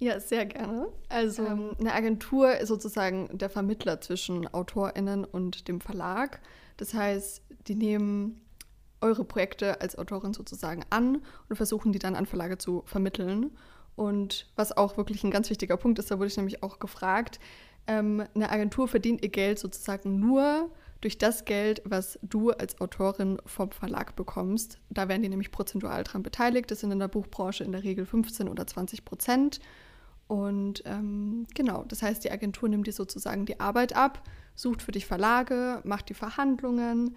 Ja, 0.00 0.18
sehr 0.18 0.46
gerne. 0.46 0.88
Also 1.10 1.44
ähm. 1.44 1.72
eine 1.78 1.92
Agentur 1.92 2.56
ist 2.56 2.68
sozusagen 2.68 3.36
der 3.36 3.50
Vermittler 3.50 4.00
zwischen 4.00 4.52
AutorInnen 4.52 5.24
und 5.26 5.68
dem 5.68 5.80
Verlag. 5.80 6.40
Das 6.78 6.94
heißt, 6.94 7.42
die 7.66 7.74
nehmen 7.74 8.40
eure 9.02 9.24
Projekte 9.24 9.80
als 9.82 9.96
Autorin 9.96 10.32
sozusagen 10.32 10.84
an 10.88 11.22
und 11.48 11.56
versuchen 11.56 11.92
die 11.92 11.98
dann 11.98 12.16
an 12.16 12.24
Verlage 12.26 12.56
zu 12.56 12.82
vermitteln. 12.86 13.50
Und 13.94 14.50
was 14.56 14.74
auch 14.74 14.96
wirklich 14.96 15.22
ein 15.22 15.30
ganz 15.30 15.50
wichtiger 15.50 15.76
Punkt 15.76 15.98
ist, 15.98 16.10
da 16.10 16.18
wurde 16.18 16.28
ich 16.28 16.36
nämlich 16.36 16.62
auch 16.62 16.78
gefragt, 16.78 17.38
ähm, 17.86 18.24
eine 18.34 18.50
Agentur 18.50 18.88
verdient 18.88 19.22
ihr 19.22 19.28
Geld 19.28 19.58
sozusagen 19.58 20.18
nur 20.18 20.70
durch 21.02 21.18
das 21.18 21.44
Geld, 21.44 21.82
was 21.84 22.18
du 22.22 22.50
als 22.50 22.80
Autorin 22.80 23.38
vom 23.46 23.70
Verlag 23.70 24.16
bekommst. 24.16 24.78
Da 24.90 25.08
werden 25.08 25.22
die 25.22 25.28
nämlich 25.28 25.50
prozentual 25.50 26.04
dran 26.04 26.22
beteiligt. 26.22 26.70
Das 26.70 26.80
sind 26.80 26.92
in 26.92 26.98
der 26.98 27.08
Buchbranche 27.08 27.64
in 27.64 27.72
der 27.72 27.82
Regel 27.82 28.06
15 28.06 28.48
oder 28.48 28.66
20 28.66 29.04
Prozent. 29.04 29.60
Und 30.30 30.84
ähm, 30.84 31.44
genau, 31.56 31.82
das 31.88 32.02
heißt, 32.02 32.22
die 32.22 32.30
Agentur 32.30 32.68
nimmt 32.68 32.86
dir 32.86 32.92
sozusagen 32.92 33.46
die 33.46 33.58
Arbeit 33.58 33.96
ab, 33.96 34.22
sucht 34.54 34.80
für 34.80 34.92
dich 34.92 35.04
Verlage, 35.04 35.80
macht 35.82 36.08
die 36.08 36.14
Verhandlungen, 36.14 37.16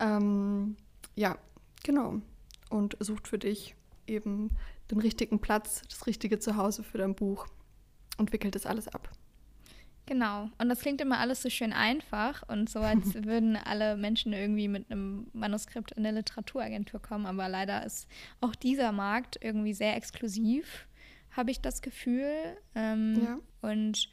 ähm, 0.00 0.76
ja, 1.14 1.36
genau, 1.82 2.22
und 2.70 2.96
sucht 3.00 3.28
für 3.28 3.38
dich 3.38 3.74
eben 4.06 4.48
den 4.90 4.98
richtigen 4.98 5.40
Platz, 5.40 5.82
das 5.90 6.06
richtige 6.06 6.38
Zuhause 6.38 6.82
für 6.82 6.96
dein 6.96 7.14
Buch 7.14 7.46
und 8.16 8.32
wickelt 8.32 8.54
das 8.54 8.64
alles 8.64 8.88
ab. 8.88 9.10
Genau. 10.06 10.48
Und 10.56 10.70
das 10.70 10.80
klingt 10.80 11.02
immer 11.02 11.18
alles 11.18 11.42
so 11.42 11.50
schön 11.50 11.74
einfach 11.74 12.48
und 12.48 12.70
so, 12.70 12.78
als 12.78 13.12
würden 13.26 13.56
alle 13.56 13.98
Menschen 13.98 14.32
irgendwie 14.32 14.68
mit 14.68 14.90
einem 14.90 15.26
Manuskript 15.34 15.92
in 15.92 16.06
eine 16.06 16.16
Literaturagentur 16.16 17.02
kommen. 17.02 17.26
Aber 17.26 17.46
leider 17.46 17.84
ist 17.84 18.08
auch 18.40 18.54
dieser 18.54 18.90
Markt 18.90 19.38
irgendwie 19.42 19.74
sehr 19.74 19.96
exklusiv 19.96 20.86
habe 21.36 21.50
ich 21.50 21.60
das 21.60 21.82
Gefühl. 21.82 22.28
Ähm, 22.74 23.20
ja. 23.22 23.38
Und 23.70 24.08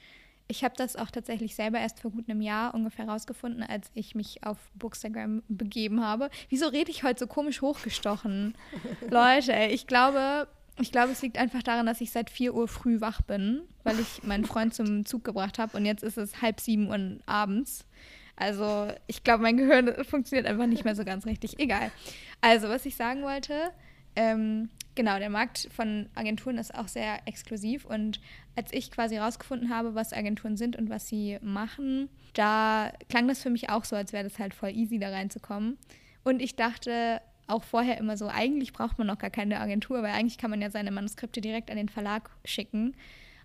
ich 0.48 0.64
habe 0.64 0.76
das 0.76 0.96
auch 0.96 1.10
tatsächlich 1.10 1.56
selber 1.56 1.80
erst 1.80 2.02
vor 2.02 2.12
gut 2.12 2.30
einem 2.30 2.42
Jahr 2.42 2.74
ungefähr 2.74 3.08
rausgefunden, 3.08 3.64
als 3.64 3.90
ich 3.94 4.16
mich 4.16 4.44
auf 4.44 4.58
Bookstagram 4.76 5.44
begeben 5.48 6.04
habe. 6.04 6.30
Wieso 6.50 6.68
rede 6.68 6.92
ich 6.92 7.04
heute 7.04 7.20
so 7.20 7.28
komisch 7.28 7.62
hochgestochen? 7.62 8.56
Leute, 9.10 9.54
ich 9.72 9.88
glaube, 9.88 10.48
ich 10.80 10.92
glaube, 10.92 11.12
es 11.12 11.22
liegt 11.22 11.38
einfach 11.38 11.64
daran, 11.64 11.86
dass 11.86 12.02
ich 12.02 12.12
seit 12.12 12.30
4 12.30 12.54
Uhr 12.54 12.68
früh 12.68 13.00
wach 13.00 13.22
bin, 13.22 13.62
weil 13.84 14.00
ich 14.00 14.24
meinen 14.24 14.46
Freund 14.46 14.74
zum 14.74 15.06
Zug 15.06 15.24
gebracht 15.24 15.58
habe 15.58 15.78
und 15.78 15.86
jetzt 15.86 16.04
ist 16.04 16.18
es 16.18 16.42
halb 16.42 16.60
sieben 16.60 16.90
Uhr 16.90 17.20
abends. 17.26 17.86
Also 18.36 18.92
ich 19.08 19.24
glaube, 19.24 19.44
mein 19.44 19.56
Gehirn 19.56 20.04
funktioniert 20.04 20.48
einfach 20.48 20.66
nicht 20.66 20.84
mehr 20.84 20.96
so 20.96 21.06
ganz 21.06 21.26
richtig. 21.26 21.60
Egal. 21.60 21.92
Also, 22.42 22.70
was 22.70 22.86
ich 22.86 22.96
sagen 22.96 23.22
wollte, 23.22 23.72
ähm, 24.16 24.70
genau, 24.96 25.18
der 25.20 25.30
Markt 25.30 25.70
von 25.74 26.10
Agenturen 26.16 26.58
ist 26.58 26.76
auch 26.76 26.88
sehr 26.88 27.20
exklusiv 27.28 27.86
und 27.86 28.20
als 28.56 28.74
ich 28.74 28.92
quasi 28.92 29.18
rausgefunden 29.18 29.70
habe, 29.70 29.96
was 29.96 30.14
Agenturen 30.14 30.58
sind 30.58 30.76
und 30.76 30.90
was 30.90 31.08
sie 31.08 31.38
machen, 31.42 32.10
da 32.34 32.92
klang 33.10 33.28
das 33.28 33.42
für 33.42 33.50
mich 33.50 33.70
auch 33.70 33.86
so, 33.86 33.96
als 33.96 34.14
wäre 34.14 34.24
das 34.24 34.40
halt 34.40 34.54
voll 34.54 34.72
easy, 34.72 35.00
da 35.00 35.10
reinzukommen. 35.10 35.78
Und 36.24 36.42
ich 36.42 36.56
dachte 36.56 37.22
auch 37.48 37.64
vorher 37.64 37.98
immer 37.98 38.18
so, 38.18 38.28
eigentlich 38.28 38.74
braucht 38.74 38.98
man 38.98 39.08
noch 39.08 39.18
gar 39.18 39.30
keine 39.30 39.60
Agentur, 39.60 40.02
weil 40.04 40.14
eigentlich 40.14 40.38
kann 40.38 40.52
man 40.52 40.62
ja 40.62 40.70
seine 40.70 40.92
Manuskripte 40.92 41.42
direkt 41.42 41.70
an 41.70 41.78
den 41.78 41.90
Verlag 41.90 42.30
schicken. 42.46 42.96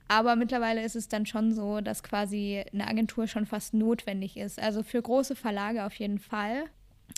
Aber 0.08 0.36
mittlerweile 0.36 0.84
ist 0.84 0.94
es 0.94 1.08
dann 1.08 1.26
schon 1.26 1.52
so, 1.52 1.80
dass 1.80 2.04
quasi 2.04 2.64
eine 2.72 2.86
Agentur 2.86 3.26
schon 3.26 3.46
fast 3.46 3.74
notwendig 3.74 4.36
ist. 4.36 4.60
Also 4.60 4.84
für 4.84 5.02
große 5.02 5.34
Verlage 5.34 5.84
auf 5.84 5.94
jeden 5.94 6.20
Fall. 6.20 6.66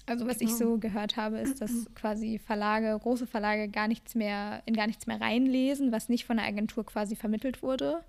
Also 0.07 0.27
was 0.27 0.41
ich 0.41 0.55
so 0.55 0.79
gehört 0.79 1.17
habe, 1.17 1.39
ist, 1.39 1.61
dass 1.61 1.87
quasi 1.95 2.39
Verlage, 2.39 2.99
große 2.99 3.27
Verlage 3.27 3.69
gar 3.69 3.89
nichts 3.89 4.15
mehr, 4.15 4.63
in 4.65 4.75
gar 4.75 4.87
nichts 4.87 5.07
mehr 5.07 5.21
reinlesen, 5.21 5.93
was 5.93 6.09
nicht 6.09 6.25
von 6.25 6.39
der 6.39 6.47
Agentur 6.47 6.85
quasi 6.87 7.15
vermittelt 7.15 7.63
wurde. 7.63 8.03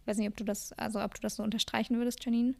Ich 0.00 0.06
weiß 0.06 0.18
nicht, 0.18 0.28
ob 0.28 0.36
du 0.36 0.44
das, 0.44 0.72
also 0.72 1.00
ob 1.00 1.14
du 1.14 1.20
das 1.20 1.36
so 1.36 1.42
unterstreichen 1.42 1.98
würdest, 1.98 2.24
Janine. 2.24 2.54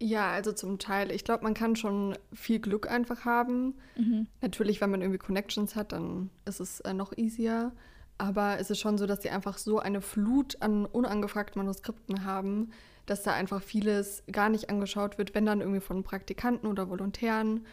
Ja, 0.00 0.32
also 0.32 0.50
zum 0.50 0.80
Teil. 0.80 1.12
Ich 1.12 1.22
glaube, 1.22 1.44
man 1.44 1.54
kann 1.54 1.76
schon 1.76 2.18
viel 2.32 2.58
Glück 2.58 2.90
einfach 2.90 3.24
haben. 3.24 3.74
Mhm. 3.96 4.26
Natürlich, 4.40 4.80
wenn 4.80 4.90
man 4.90 5.00
irgendwie 5.00 5.18
Connections 5.18 5.76
hat, 5.76 5.92
dann 5.92 6.30
ist 6.44 6.58
es 6.58 6.80
äh, 6.80 6.92
noch 6.92 7.16
easier. 7.16 7.70
Aber 8.18 8.58
es 8.58 8.70
ist 8.70 8.80
schon 8.80 8.98
so, 8.98 9.06
dass 9.06 9.20
die 9.20 9.30
einfach 9.30 9.58
so 9.58 9.78
eine 9.78 10.00
Flut 10.00 10.60
an 10.60 10.86
unangefragten 10.86 11.60
Manuskripten 11.60 12.24
haben, 12.24 12.70
dass 13.06 13.22
da 13.22 13.32
einfach 13.32 13.62
vieles 13.62 14.24
gar 14.30 14.48
nicht 14.48 14.70
angeschaut 14.70 15.18
wird, 15.18 15.34
wenn 15.34 15.46
dann 15.46 15.60
irgendwie 15.60 15.80
von 15.80 16.02
Praktikanten 16.02 16.68
oder 16.68 16.88
Volontären. 16.88 17.64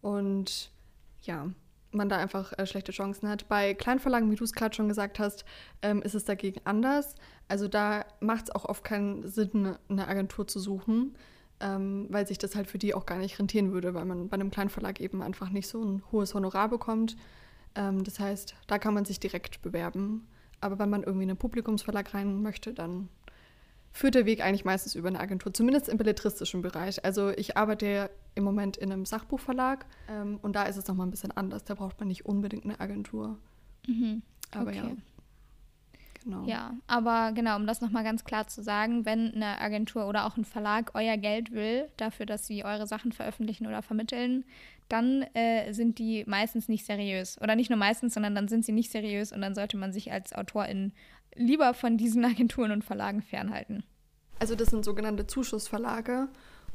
Und 0.00 0.70
ja, 1.22 1.50
man 1.90 2.08
da 2.08 2.18
einfach 2.18 2.52
äh, 2.58 2.66
schlechte 2.66 2.92
Chancen 2.92 3.28
hat. 3.28 3.48
Bei 3.48 3.74
Kleinverlagen, 3.74 4.30
wie 4.30 4.36
du 4.36 4.44
es 4.44 4.52
gerade 4.52 4.74
schon 4.74 4.88
gesagt 4.88 5.18
hast, 5.18 5.44
ähm, 5.82 6.02
ist 6.02 6.14
es 6.14 6.24
dagegen 6.24 6.60
anders. 6.64 7.14
Also 7.48 7.68
da 7.68 8.04
macht 8.20 8.44
es 8.44 8.50
auch 8.54 8.64
oft 8.64 8.84
keinen 8.84 9.26
Sinn, 9.26 9.76
eine 9.88 10.08
Agentur 10.08 10.46
zu 10.46 10.60
suchen 10.60 11.14
ähm, 11.60 12.06
weil 12.10 12.26
sich 12.26 12.38
das 12.38 12.54
halt 12.54 12.66
für 12.68 12.78
die 12.78 12.94
auch 12.94 13.06
gar 13.06 13.18
nicht 13.18 13.38
rentieren 13.38 13.72
würde, 13.72 13.94
weil 13.94 14.04
man 14.04 14.28
bei 14.28 14.34
einem 14.34 14.50
Kleinverlag 14.50 15.00
eben 15.00 15.22
einfach 15.22 15.50
nicht 15.50 15.68
so 15.68 15.82
ein 15.82 16.02
hohes 16.12 16.34
Honorar 16.34 16.68
bekommt. 16.68 17.16
Ähm, 17.74 18.04
das 18.04 18.20
heißt, 18.20 18.54
da 18.66 18.78
kann 18.78 18.94
man 18.94 19.04
sich 19.04 19.20
direkt 19.20 19.62
bewerben. 19.62 20.26
Aber 20.60 20.78
wenn 20.78 20.90
man 20.90 21.02
irgendwie 21.02 21.24
in 21.24 21.30
einen 21.30 21.38
Publikumsverlag 21.38 22.14
rein 22.14 22.42
möchte, 22.42 22.74
dann 22.74 23.08
führt 23.96 24.14
der 24.14 24.26
Weg 24.26 24.44
eigentlich 24.44 24.66
meistens 24.66 24.94
über 24.94 25.08
eine 25.08 25.18
Agentur, 25.18 25.54
zumindest 25.54 25.88
im 25.88 25.96
belletristischen 25.96 26.60
Bereich. 26.60 27.04
Also 27.04 27.30
ich 27.30 27.56
arbeite 27.56 28.10
im 28.34 28.44
Moment 28.44 28.76
in 28.76 28.92
einem 28.92 29.06
Sachbuchverlag 29.06 29.86
ähm, 30.10 30.38
und 30.42 30.54
da 30.54 30.64
ist 30.64 30.76
es 30.76 30.86
nochmal 30.86 31.06
ein 31.06 31.10
bisschen 31.10 31.32
anders. 31.32 31.64
Da 31.64 31.74
braucht 31.74 31.98
man 31.98 32.08
nicht 32.08 32.26
unbedingt 32.26 32.64
eine 32.64 32.78
Agentur. 32.78 33.38
Mhm. 33.86 34.22
Aber 34.50 34.70
okay. 34.70 34.76
ja. 34.76 34.90
Genau. 36.26 36.44
Ja, 36.44 36.74
aber 36.88 37.30
genau, 37.32 37.54
um 37.54 37.68
das 37.68 37.80
nochmal 37.80 38.02
ganz 38.02 38.24
klar 38.24 38.48
zu 38.48 38.60
sagen, 38.60 39.04
wenn 39.04 39.32
eine 39.32 39.60
Agentur 39.60 40.08
oder 40.08 40.26
auch 40.26 40.36
ein 40.36 40.44
Verlag 40.44 40.90
euer 40.94 41.16
Geld 41.16 41.52
will, 41.52 41.88
dafür, 41.96 42.26
dass 42.26 42.48
sie 42.48 42.64
eure 42.64 42.88
Sachen 42.88 43.12
veröffentlichen 43.12 43.64
oder 43.68 43.80
vermitteln, 43.80 44.44
dann 44.88 45.22
äh, 45.34 45.72
sind 45.72 46.00
die 46.00 46.24
meistens 46.26 46.68
nicht 46.68 46.84
seriös. 46.84 47.40
Oder 47.40 47.54
nicht 47.54 47.70
nur 47.70 47.78
meistens, 47.78 48.14
sondern 48.14 48.34
dann 48.34 48.48
sind 48.48 48.64
sie 48.64 48.72
nicht 48.72 48.90
seriös 48.90 49.30
und 49.30 49.40
dann 49.40 49.54
sollte 49.54 49.76
man 49.76 49.92
sich 49.92 50.10
als 50.10 50.32
Autorin 50.32 50.92
lieber 51.36 51.74
von 51.74 51.96
diesen 51.96 52.24
Agenturen 52.24 52.72
und 52.72 52.82
Verlagen 52.82 53.22
fernhalten. 53.22 53.84
Also 54.40 54.56
das 54.56 54.70
sind 54.70 54.84
sogenannte 54.84 55.28
Zuschussverlage. 55.28 56.28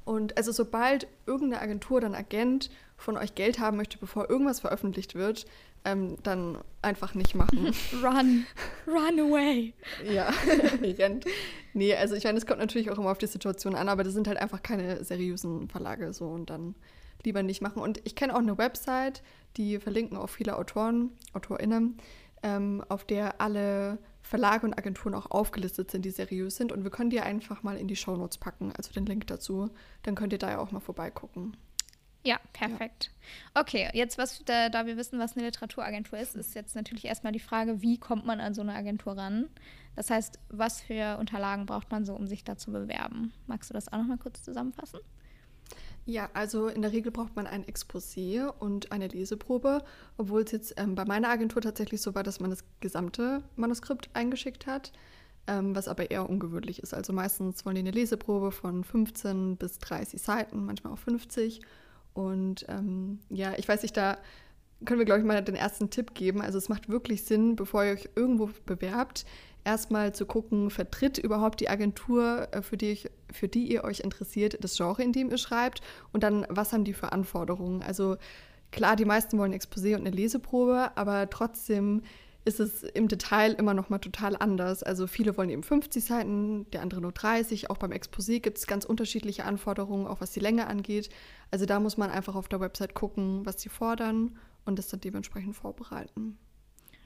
Und 0.05 0.37
also 0.37 0.51
sobald 0.51 1.07
irgendeine 1.25 1.61
Agentur 1.61 2.03
ein 2.03 2.15
Agent 2.15 2.69
von 2.97 3.17
euch 3.17 3.35
Geld 3.35 3.59
haben 3.59 3.77
möchte, 3.77 3.97
bevor 3.97 4.29
irgendwas 4.29 4.59
veröffentlicht 4.59 5.15
wird, 5.15 5.45
ähm, 5.83 6.17
dann 6.23 6.57
einfach 6.81 7.15
nicht 7.15 7.35
machen. 7.35 7.73
Run, 8.03 8.45
run 8.87 9.19
away. 9.19 9.73
Ja, 10.11 10.31
rennt. 10.81 11.25
Nee, 11.73 11.95
also 11.95 12.15
ich 12.15 12.23
meine, 12.23 12.37
es 12.37 12.45
kommt 12.45 12.59
natürlich 12.59 12.91
auch 12.91 12.97
immer 12.97 13.11
auf 13.11 13.17
die 13.17 13.27
Situation 13.27 13.75
an, 13.75 13.89
aber 13.89 14.03
das 14.03 14.13
sind 14.13 14.27
halt 14.27 14.37
einfach 14.37 14.61
keine 14.61 15.03
seriösen 15.03 15.69
Verlage 15.69 16.13
so 16.13 16.27
und 16.27 16.49
dann 16.49 16.75
lieber 17.23 17.43
nicht 17.43 17.61
machen. 17.61 17.81
Und 17.81 18.01
ich 18.03 18.15
kenne 18.15 18.35
auch 18.35 18.39
eine 18.39 18.57
Website, 18.57 19.21
die 19.57 19.79
verlinken 19.79 20.17
auch 20.17 20.29
viele 20.29 20.57
Autoren, 20.57 21.11
AutorInnen, 21.33 21.97
ähm, 22.43 22.83
auf 22.89 23.05
der 23.05 23.41
alle 23.41 23.99
Verlage 24.31 24.65
und 24.65 24.77
Agenturen 24.77 25.13
auch 25.13 25.29
aufgelistet 25.29 25.91
sind, 25.91 26.05
die 26.05 26.09
seriös 26.09 26.55
sind. 26.55 26.71
Und 26.71 26.85
wir 26.85 26.89
können 26.89 27.09
die 27.09 27.19
einfach 27.19 27.63
mal 27.63 27.75
in 27.75 27.89
die 27.89 27.97
Shownotes 27.97 28.37
packen, 28.37 28.71
also 28.77 28.89
den 28.93 29.05
Link 29.05 29.27
dazu. 29.27 29.69
Dann 30.03 30.15
könnt 30.15 30.31
ihr 30.31 30.39
da 30.39 30.51
ja 30.51 30.59
auch 30.59 30.71
mal 30.71 30.79
vorbeigucken. 30.79 31.57
Ja, 32.23 32.39
perfekt. 32.53 33.11
Ja. 33.53 33.61
Okay, 33.61 33.89
jetzt, 33.91 34.17
was 34.17 34.41
da, 34.45 34.69
da 34.69 34.85
wir 34.85 34.95
wissen, 34.95 35.19
was 35.19 35.35
eine 35.35 35.45
Literaturagentur 35.45 36.17
ist, 36.17 36.37
ist 36.37 36.55
jetzt 36.55 36.77
natürlich 36.77 37.03
erstmal 37.03 37.33
die 37.33 37.41
Frage, 37.41 37.81
wie 37.81 37.97
kommt 37.97 38.25
man 38.25 38.39
an 38.39 38.53
so 38.53 38.61
eine 38.61 38.73
Agentur 38.73 39.17
ran? 39.17 39.49
Das 39.97 40.09
heißt, 40.09 40.39
was 40.47 40.81
für 40.81 41.17
Unterlagen 41.17 41.65
braucht 41.65 41.91
man 41.91 42.05
so, 42.05 42.15
um 42.15 42.25
sich 42.25 42.45
da 42.45 42.55
zu 42.55 42.71
bewerben? 42.71 43.33
Magst 43.47 43.69
du 43.69 43.73
das 43.73 43.91
auch 43.91 43.97
noch 43.97 44.07
mal 44.07 44.17
kurz 44.17 44.43
zusammenfassen? 44.43 45.01
Ja, 46.05 46.29
also 46.33 46.67
in 46.67 46.81
der 46.81 46.91
Regel 46.91 47.11
braucht 47.11 47.35
man 47.35 47.45
ein 47.45 47.63
Exposé 47.65 48.47
und 48.47 48.91
eine 48.91 49.07
Leseprobe, 49.07 49.83
obwohl 50.17 50.41
es 50.41 50.51
jetzt 50.51 50.73
ähm, 50.77 50.95
bei 50.95 51.05
meiner 51.05 51.29
Agentur 51.29 51.61
tatsächlich 51.61 52.01
so 52.01 52.15
war, 52.15 52.23
dass 52.23 52.39
man 52.39 52.49
das 52.49 52.63
gesamte 52.79 53.43
Manuskript 53.55 54.09
eingeschickt 54.13 54.65
hat, 54.65 54.91
ähm, 55.45 55.75
was 55.75 55.87
aber 55.87 56.09
eher 56.09 56.27
ungewöhnlich 56.27 56.81
ist. 56.81 56.93
Also 56.93 57.13
meistens 57.13 57.65
wollen 57.65 57.75
die 57.75 57.81
eine 57.81 57.91
Leseprobe 57.91 58.51
von 58.51 58.83
15 58.83 59.57
bis 59.57 59.77
30 59.79 60.21
Seiten, 60.21 60.65
manchmal 60.65 60.93
auch 60.93 60.99
50 60.99 61.61
und 62.13 62.65
ähm, 62.67 63.19
ja, 63.29 63.53
ich 63.57 63.67
weiß 63.67 63.83
nicht, 63.83 63.95
da 63.95 64.17
können 64.85 64.99
wir, 64.99 65.05
glaube 65.05 65.21
ich, 65.21 65.25
mal 65.25 65.41
den 65.41 65.55
ersten 65.55 65.89
Tipp 65.89 66.13
geben. 66.13 66.41
Also 66.41 66.57
es 66.57 66.69
macht 66.69 66.89
wirklich 66.89 67.23
Sinn, 67.23 67.55
bevor 67.55 67.83
ihr 67.83 67.93
euch 67.93 68.09
irgendwo 68.15 68.49
bewerbt, 68.65 69.25
erstmal 69.63 70.13
zu 70.13 70.25
gucken, 70.25 70.69
vertritt 70.69 71.17
überhaupt 71.17 71.59
die 71.59 71.69
Agentur, 71.69 72.47
äh, 72.51 72.61
für 72.61 72.77
die, 72.77 72.91
ich, 72.91 73.09
für 73.31 73.47
die 73.47 73.71
ihr 73.71 73.83
euch 73.83 73.99
interessiert, 73.99 74.57
das 74.63 74.77
Genre, 74.77 75.03
in 75.03 75.13
dem 75.13 75.29
ihr 75.29 75.37
schreibt 75.37 75.81
und 76.11 76.23
dann, 76.23 76.45
was 76.49 76.73
haben 76.73 76.83
die 76.83 76.93
für 76.93 77.11
Anforderungen. 77.11 77.83
Also 77.83 78.17
klar, 78.71 78.95
die 78.95 79.05
meisten 79.05 79.37
wollen 79.37 79.53
Exposé 79.53 79.95
und 79.95 80.01
eine 80.01 80.15
Leseprobe, 80.15 80.91
aber 80.95 81.29
trotzdem 81.29 82.01
ist 82.43 82.59
es 82.59 82.81
im 82.81 83.07
Detail 83.07 83.53
immer 83.53 83.75
noch 83.75 83.89
mal 83.89 83.99
total 83.99 84.35
anders. 84.35 84.81
Also 84.81 85.05
viele 85.05 85.37
wollen 85.37 85.51
eben 85.51 85.61
50 85.61 86.03
Seiten, 86.03 86.65
der 86.71 86.81
andere 86.81 86.99
nur 86.99 87.11
30. 87.11 87.69
Auch 87.69 87.77
beim 87.77 87.91
Exposé 87.91 88.39
gibt 88.39 88.57
es 88.57 88.65
ganz 88.65 88.83
unterschiedliche 88.83 89.45
Anforderungen, 89.45 90.07
auch 90.07 90.21
was 90.21 90.31
die 90.31 90.39
Länge 90.39 90.65
angeht. 90.65 91.09
Also 91.51 91.67
da 91.67 91.79
muss 91.79 91.97
man 91.97 92.09
einfach 92.09 92.33
auf 92.33 92.47
der 92.47 92.59
Website 92.59 92.95
gucken, 92.95 93.45
was 93.45 93.61
sie 93.61 93.69
fordern 93.69 94.39
und 94.65 94.77
das 94.79 94.89
dann 94.89 95.01
dementsprechend 95.01 95.55
vorbereiten. 95.55 96.37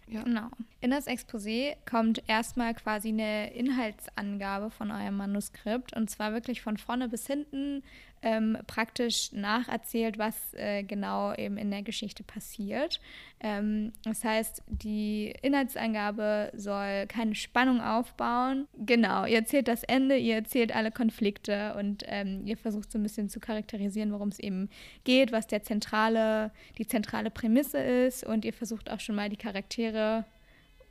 Ja. 0.08 0.22
Genau. 0.22 0.50
In 0.82 0.92
das 0.92 1.08
Exposé 1.08 1.76
kommt 1.90 2.24
erstmal 2.28 2.76
quasi 2.76 3.10
eine 3.10 3.54
Inhaltsangabe 3.54 4.70
von 4.70 4.92
eurem 4.92 5.18
Manuskript 5.18 5.96
und 5.96 6.10
zwar 6.10 6.34
wirklich 6.34 6.62
von 6.62 6.78
vorne 6.78 7.10
bis 7.10 7.26
hinten 7.26 7.84
ähm, 8.26 8.58
praktisch 8.66 9.32
nacherzählt, 9.34 10.18
was 10.18 10.36
äh, 10.56 10.82
genau 10.82 11.34
eben 11.36 11.58
in 11.58 11.70
der 11.70 11.84
Geschichte 11.84 12.24
passiert. 12.24 13.00
Ähm, 13.40 13.94
das 14.04 14.24
heißt, 14.24 14.64
die 14.68 15.32
Inhaltsangabe 15.44 16.52
soll 16.56 17.06
keine 17.08 17.36
Spannung 17.36 17.82
aufbauen. 17.82 18.68
Genau, 18.78 19.26
ihr 19.26 19.38
erzählt 19.38 19.68
das 19.68 19.84
Ende, 19.84 20.18
ihr 20.18 20.34
erzählt 20.34 20.76
alle 20.76 20.92
Konflikte 20.92 21.76
und 21.78 22.04
ähm, 22.08 22.42
ihr 22.48 22.58
versucht 22.58 22.92
so 22.92 22.98
ein 22.98 23.04
bisschen 23.04 23.30
zu 23.30 23.40
charakterisieren, 23.40 24.12
worum 24.12 24.30
es 24.30 24.40
eben 24.40 24.70
geht, 25.04 25.32
was 25.32 25.46
der 25.46 25.62
zentrale, 25.62 26.52
die 26.80 26.88
zentrale 26.88 27.30
Prämisse 27.30 27.78
ist 27.78 28.26
und 28.26 28.44
ihr 28.44 28.54
versucht 28.54 28.90
auch 28.90 29.00
schon 29.00 29.16
mal 29.16 29.30
die 29.30 29.38
Charaktere 29.38 30.26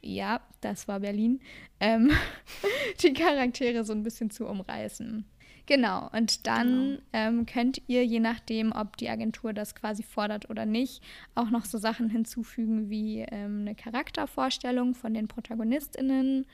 ja, 0.06 0.42
das 0.60 0.86
war 0.86 1.00
Berlin, 1.00 1.40
ähm, 1.80 2.10
die 3.02 3.14
Charaktere 3.14 3.84
so 3.84 3.94
ein 3.94 4.02
bisschen 4.02 4.30
zu 4.30 4.46
umreißen. 4.46 5.24
Genau, 5.66 6.11
und 6.12 6.47
dann 6.47 6.68
genau. 6.68 7.02
Ähm, 7.12 7.47
könnt 7.47 7.80
ihr, 7.87 8.04
je 8.04 8.21
nachdem, 8.21 8.73
ob 8.73 8.97
die 8.97 9.09
Agentur 9.09 9.52
das 9.52 9.75
quasi 9.75 10.02
fordert 10.02 10.50
oder 10.50 10.66
nicht, 10.66 11.02
auch 11.35 11.50
noch 11.50 11.64
so 11.64 11.78
Sachen 11.78 12.11
hinzufügen 12.11 12.90
wie 12.90 13.21
ähm, 13.21 13.61
eine 13.61 13.75
Charaktervorstellung 13.75 14.94
von 14.94 15.14
den 15.14 15.26
ProtagonistInnen, 15.26 16.47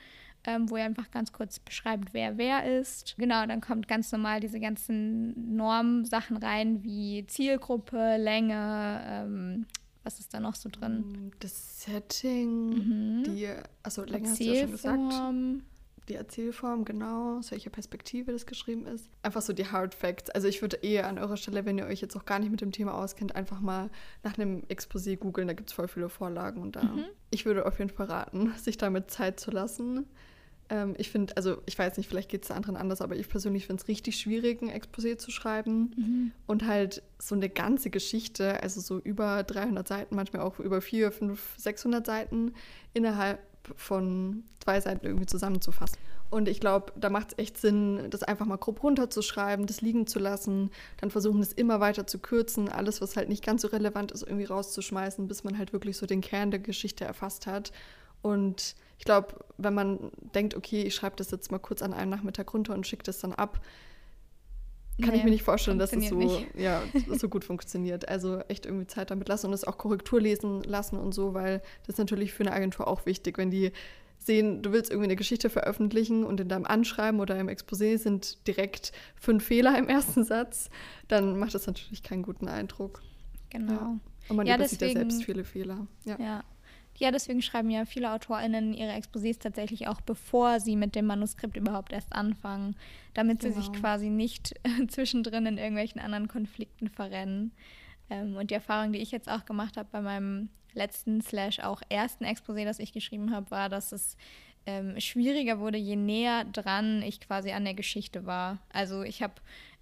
ähm, 0.45 0.69
wo 0.69 0.77
ihr 0.77 0.85
einfach 0.85 1.11
ganz 1.11 1.33
kurz 1.33 1.59
beschreibt, 1.59 2.13
wer 2.13 2.37
wer 2.37 2.79
ist. 2.79 3.15
Genau, 3.17 3.45
dann 3.45 3.59
kommt 3.59 3.87
ganz 3.87 4.11
normal 4.11 4.39
diese 4.39 4.59
ganzen 4.59 5.55
Normsachen 5.55 6.37
rein, 6.37 6.83
wie 6.83 7.25
Zielgruppe, 7.27 8.17
Länge, 8.17 9.01
ähm, 9.05 9.65
was 10.03 10.19
ist 10.19 10.33
da 10.33 10.39
noch 10.39 10.55
so 10.55 10.69
drin? 10.69 11.31
Das 11.39 11.81
Setting, 11.81 12.69
mhm. 12.69 13.23
die, 13.23 13.49
also 13.83 14.03
länger 14.03 14.29
hast 14.29 14.39
du 14.39 14.43
ja 14.45 14.61
schon 14.61 14.71
gesagt 14.71 15.13
die 16.11 16.17
Erzählform, 16.17 16.83
genau, 16.85 17.39
aus 17.39 17.51
welcher 17.51 17.69
Perspektive 17.69 18.31
das 18.31 18.45
geschrieben 18.45 18.85
ist. 18.85 19.09
Einfach 19.23 19.41
so 19.41 19.53
die 19.53 19.65
Hard 19.65 19.95
Facts. 19.95 20.29
Also 20.29 20.47
ich 20.47 20.61
würde 20.61 20.77
eher 20.77 21.07
an 21.07 21.17
eurer 21.17 21.37
Stelle, 21.37 21.65
wenn 21.65 21.77
ihr 21.77 21.85
euch 21.85 22.01
jetzt 22.01 22.15
auch 22.17 22.25
gar 22.25 22.39
nicht 22.39 22.51
mit 22.51 22.61
dem 22.61 22.71
Thema 22.71 22.93
auskennt, 22.93 23.35
einfach 23.35 23.61
mal 23.61 23.89
nach 24.23 24.37
einem 24.37 24.63
Exposé 24.69 25.15
googeln. 25.17 25.47
Da 25.47 25.53
gibt 25.53 25.69
es 25.69 25.73
voll 25.73 25.87
viele 25.87 26.09
Vorlagen 26.09 26.61
und 26.61 26.75
da. 26.75 26.83
Mhm. 26.83 27.05
Ich 27.29 27.45
würde 27.45 27.65
auf 27.65 27.79
jeden 27.79 27.89
Fall 27.89 28.07
raten, 28.07 28.53
sich 28.57 28.77
damit 28.77 29.09
Zeit 29.09 29.39
zu 29.39 29.51
lassen. 29.51 30.05
Ähm, 30.69 30.95
ich 30.97 31.11
finde, 31.11 31.35
also 31.37 31.61
ich 31.65 31.79
weiß 31.79 31.97
nicht, 31.97 32.09
vielleicht 32.09 32.29
geht 32.29 32.43
es 32.43 32.51
anderen 32.51 32.75
anders, 32.75 33.01
aber 33.01 33.15
ich 33.15 33.29
persönlich 33.29 33.67
finde 33.67 33.81
es 33.81 33.87
richtig 33.87 34.17
schwierig, 34.17 34.61
ein 34.61 34.69
Exposé 34.69 35.17
zu 35.17 35.31
schreiben 35.31 35.93
mhm. 35.95 36.31
und 36.47 36.67
halt 36.67 37.03
so 37.19 37.35
eine 37.35 37.49
ganze 37.49 37.89
Geschichte, 37.89 38.61
also 38.61 38.81
so 38.81 38.99
über 38.99 39.43
300 39.43 39.87
Seiten, 39.87 40.15
manchmal 40.15 40.41
auch 40.41 40.59
über 40.59 40.81
400, 40.81 41.13
500, 41.13 41.39
600 41.57 42.05
Seiten 42.05 42.53
innerhalb 42.93 43.39
von 43.75 44.43
zwei 44.63 44.79
Seiten 44.81 45.05
irgendwie 45.05 45.25
zusammenzufassen. 45.25 45.97
Und 46.29 46.47
ich 46.47 46.61
glaube, 46.61 46.93
da 46.95 47.09
macht 47.09 47.33
es 47.33 47.37
echt 47.39 47.57
Sinn, 47.57 48.07
das 48.09 48.23
einfach 48.23 48.45
mal 48.45 48.55
grob 48.55 48.81
runterzuschreiben, 48.83 49.67
das 49.67 49.81
liegen 49.81 50.07
zu 50.07 50.17
lassen, 50.17 50.71
dann 51.01 51.11
versuchen, 51.11 51.41
das 51.41 51.51
immer 51.51 51.81
weiter 51.81 52.07
zu 52.07 52.19
kürzen, 52.19 52.69
alles, 52.69 53.01
was 53.01 53.17
halt 53.17 53.27
nicht 53.27 53.43
ganz 53.43 53.63
so 53.63 53.67
relevant 53.67 54.13
ist, 54.13 54.23
irgendwie 54.23 54.45
rauszuschmeißen, 54.45 55.27
bis 55.27 55.43
man 55.43 55.57
halt 55.57 55.73
wirklich 55.73 55.97
so 55.97 56.05
den 56.05 56.21
Kern 56.21 56.49
der 56.49 56.61
Geschichte 56.61 57.03
erfasst 57.03 57.47
hat. 57.47 57.73
Und 58.21 58.75
ich 58.97 59.03
glaube, 59.03 59.43
wenn 59.57 59.73
man 59.73 60.11
denkt, 60.33 60.55
okay, 60.55 60.83
ich 60.83 60.95
schreibe 60.95 61.17
das 61.17 61.31
jetzt 61.31 61.51
mal 61.51 61.59
kurz 61.59 61.81
an 61.81 61.93
einem 61.93 62.11
Nachmittag 62.11 62.53
runter 62.53 62.73
und 62.73 62.87
schicke 62.87 63.03
das 63.03 63.19
dann 63.19 63.33
ab, 63.33 63.59
kann 64.99 65.11
nee, 65.11 65.17
ich 65.17 65.23
mir 65.23 65.31
nicht 65.31 65.43
vorstellen, 65.43 65.79
dass 65.79 65.93
es 65.93 66.09
so, 66.09 66.43
ja, 66.57 66.83
so 67.07 67.29
gut 67.29 67.43
funktioniert. 67.43 68.07
Also 68.09 68.39
echt 68.47 68.65
irgendwie 68.65 68.87
Zeit 68.87 69.11
damit 69.11 69.27
lassen 69.27 69.47
und 69.47 69.53
es 69.53 69.63
auch 69.63 69.77
Korrektur 69.77 70.21
lesen 70.21 70.63
lassen 70.63 70.97
und 70.97 71.13
so, 71.13 71.33
weil 71.33 71.61
das 71.81 71.95
ist 71.95 71.99
natürlich 71.99 72.33
für 72.33 72.43
eine 72.43 72.53
Agentur 72.53 72.87
auch 72.87 73.05
wichtig, 73.05 73.37
wenn 73.37 73.51
die 73.51 73.71
sehen, 74.17 74.61
du 74.61 74.71
willst 74.71 74.91
irgendwie 74.91 75.07
eine 75.07 75.15
Geschichte 75.15 75.49
veröffentlichen 75.49 76.23
und 76.23 76.39
in 76.39 76.47
deinem 76.47 76.65
Anschreiben 76.65 77.19
oder 77.19 77.39
im 77.39 77.47
Exposé 77.47 77.97
sind 77.97 78.45
direkt 78.47 78.91
fünf 79.15 79.45
Fehler 79.45 79.77
im 79.77 79.87
ersten 79.87 80.23
Satz, 80.23 80.69
dann 81.07 81.39
macht 81.39 81.55
das 81.55 81.65
natürlich 81.65 82.03
keinen 82.03 82.21
guten 82.21 82.47
Eindruck. 82.47 83.01
Genau. 83.49 83.73
Ja. 83.73 83.99
Und 84.29 84.35
man 84.35 84.45
ja, 84.45 84.55
übersieht 84.55 84.81
deswegen, 84.81 84.99
ja 84.99 85.09
selbst 85.09 85.25
viele 85.25 85.43
Fehler. 85.43 85.87
Ja. 86.05 86.19
ja. 86.19 86.43
Ja, 87.01 87.09
deswegen 87.09 87.41
schreiben 87.41 87.71
ja 87.71 87.85
viele 87.85 88.11
AutorInnen 88.11 88.75
ihre 88.75 88.91
Exposés 88.91 89.39
tatsächlich 89.39 89.87
auch, 89.87 90.01
bevor 90.01 90.59
sie 90.59 90.75
mit 90.75 90.93
dem 90.93 91.07
Manuskript 91.07 91.57
überhaupt 91.57 91.91
erst 91.91 92.13
anfangen, 92.13 92.75
damit 93.15 93.39
genau. 93.39 93.55
sie 93.55 93.59
sich 93.59 93.71
genau. 93.71 93.79
quasi 93.79 94.11
nicht 94.11 94.53
zwischendrin 94.87 95.47
in 95.47 95.57
irgendwelchen 95.57 95.99
anderen 95.99 96.27
Konflikten 96.27 96.89
verrennen. 96.89 97.53
Ähm, 98.11 98.35
und 98.35 98.51
die 98.51 98.53
Erfahrung, 98.53 98.93
die 98.93 98.99
ich 98.99 99.09
jetzt 99.09 99.31
auch 99.31 99.45
gemacht 99.45 99.77
habe 99.77 99.89
bei 99.91 99.99
meinem 99.99 100.49
letzten 100.73 101.21
slash 101.21 101.59
auch 101.61 101.81
ersten 101.89 102.23
Exposé, 102.23 102.65
das 102.65 102.77
ich 102.77 102.93
geschrieben 102.93 103.33
habe, 103.33 103.49
war, 103.49 103.67
dass 103.67 103.91
es 103.93 104.15
ähm, 104.67 104.99
schwieriger 104.99 105.59
wurde, 105.59 105.79
je 105.79 105.95
näher 105.95 106.45
dran 106.45 107.01
ich 107.01 107.19
quasi 107.19 107.49
an 107.49 107.65
der 107.65 107.73
Geschichte 107.73 108.27
war. 108.27 108.59
Also 108.71 109.01
ich 109.01 109.23
habe 109.23 109.33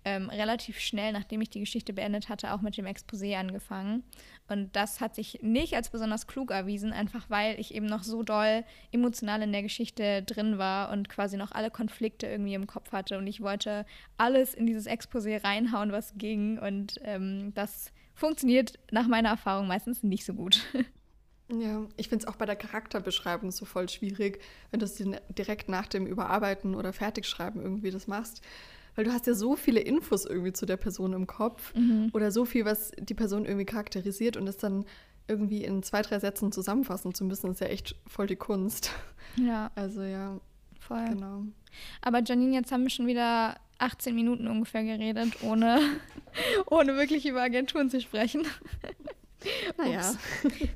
ähm, 0.06 0.30
relativ 0.30 0.80
schnell, 0.80 1.12
nachdem 1.12 1.42
ich 1.42 1.50
die 1.50 1.60
Geschichte 1.60 1.94
beendet 1.94 2.30
hatte, 2.30 2.54
auch 2.54 2.62
mit 2.62 2.78
dem 2.78 2.86
Exposé 2.86 3.36
angefangen. 3.36 4.04
Und 4.48 4.76
das 4.76 5.02
hat 5.02 5.16
sich 5.16 5.40
nicht 5.42 5.76
als 5.76 5.90
besonders 5.90 6.28
klug 6.28 6.52
erwiesen, 6.52 6.94
einfach 6.94 7.30
weil 7.30 7.60
ich 7.60 7.74
eben 7.74 7.86
noch 7.86 8.04
so 8.04 8.24
doll 8.24 8.64
emotional 8.92 9.42
in 9.42 9.52
der 9.52 9.64
Geschichte 9.64 10.24
drin 10.24 10.58
war 10.58 10.92
und 10.92 11.10
quasi 11.10 11.38
noch 11.38 11.52
alle 11.52 11.70
Konflikte 11.70 12.28
irgendwie 12.28 12.54
im 12.54 12.68
Kopf 12.68 12.92
hatte. 12.92 13.18
Und 13.18 13.28
ich 13.28 13.42
wollte 13.42 13.86
alles 14.18 14.54
in 14.54 14.66
dieses 14.66 14.88
Exposé 14.88 15.44
reinhauen, 15.44 15.92
was 15.92 16.14
ging. 16.18 16.58
Und 16.58 16.96
ähm, 17.04 17.54
das 17.54 17.92
funktioniert 18.14 18.80
nach 18.92 19.08
meiner 19.08 19.30
Erfahrung 19.30 19.68
meistens 19.68 20.04
nicht 20.04 20.26
so 20.26 20.34
gut. 20.34 20.62
Ja, 21.52 21.88
ich 21.98 22.10
finde 22.10 22.24
es 22.24 22.28
auch 22.28 22.36
bei 22.36 22.46
der 22.46 22.56
Charakterbeschreibung 22.56 23.50
so 23.50 23.66
voll 23.66 23.90
schwierig, 23.90 24.40
wenn 24.70 24.80
du 24.80 24.86
es 24.86 25.04
direkt 25.30 25.68
nach 25.68 25.88
dem 25.88 26.06
Überarbeiten 26.06 26.76
oder 26.76 26.94
Fertigschreiben 26.94 27.60
irgendwie 27.60 27.90
das 27.90 28.06
machst. 28.06 28.44
Weil 28.96 29.06
du 29.06 29.14
hast 29.14 29.28
ja 29.28 29.34
so 29.34 29.56
viele 29.56 29.80
Infos 29.80 30.26
irgendwie 30.26 30.54
zu 30.54 30.66
der 30.66 30.78
Person 30.78 31.14
im 31.14 31.28
Kopf 31.28 31.74
mhm. 31.76 32.10
oder 32.14 32.32
so 32.32 32.46
viel, 32.46 32.66
was 32.66 32.92
die 32.98 33.14
Person 33.14 33.46
irgendwie 33.46 33.66
charakterisiert 33.66 34.38
und 34.38 34.48
es 34.48 34.58
dann 34.58 34.86
irgendwie 35.28 35.64
in 35.64 35.84
zwei, 35.84 36.02
drei 36.02 36.20
Sätzen 36.20 36.52
zusammenfassen 36.52 37.14
zu 37.14 37.24
müssen, 37.24 37.52
ist 37.52 37.62
ja 37.62 37.68
echt 37.68 37.96
voll 38.08 38.28
die 38.28 38.36
Kunst. 38.36 38.92
Ja. 39.36 39.72
Also 39.76 40.02
ja. 40.02 40.40
Voll. 40.80 41.06
Genau. 41.10 41.44
Aber 42.02 42.24
Janine, 42.24 42.56
jetzt 42.56 42.72
haben 42.72 42.84
wir 42.84 42.90
schon 42.90 43.08
wieder 43.08 43.58
18 43.78 44.16
Minuten 44.16 44.48
ungefähr 44.48 44.84
geredet, 44.84 45.44
ohne, 45.44 45.80
ohne 46.66 46.96
wirklich 46.96 47.26
über 47.26 47.42
Agenturen 47.42 47.90
zu 47.90 48.02
sprechen. 48.02 48.46
Naja. 49.78 50.16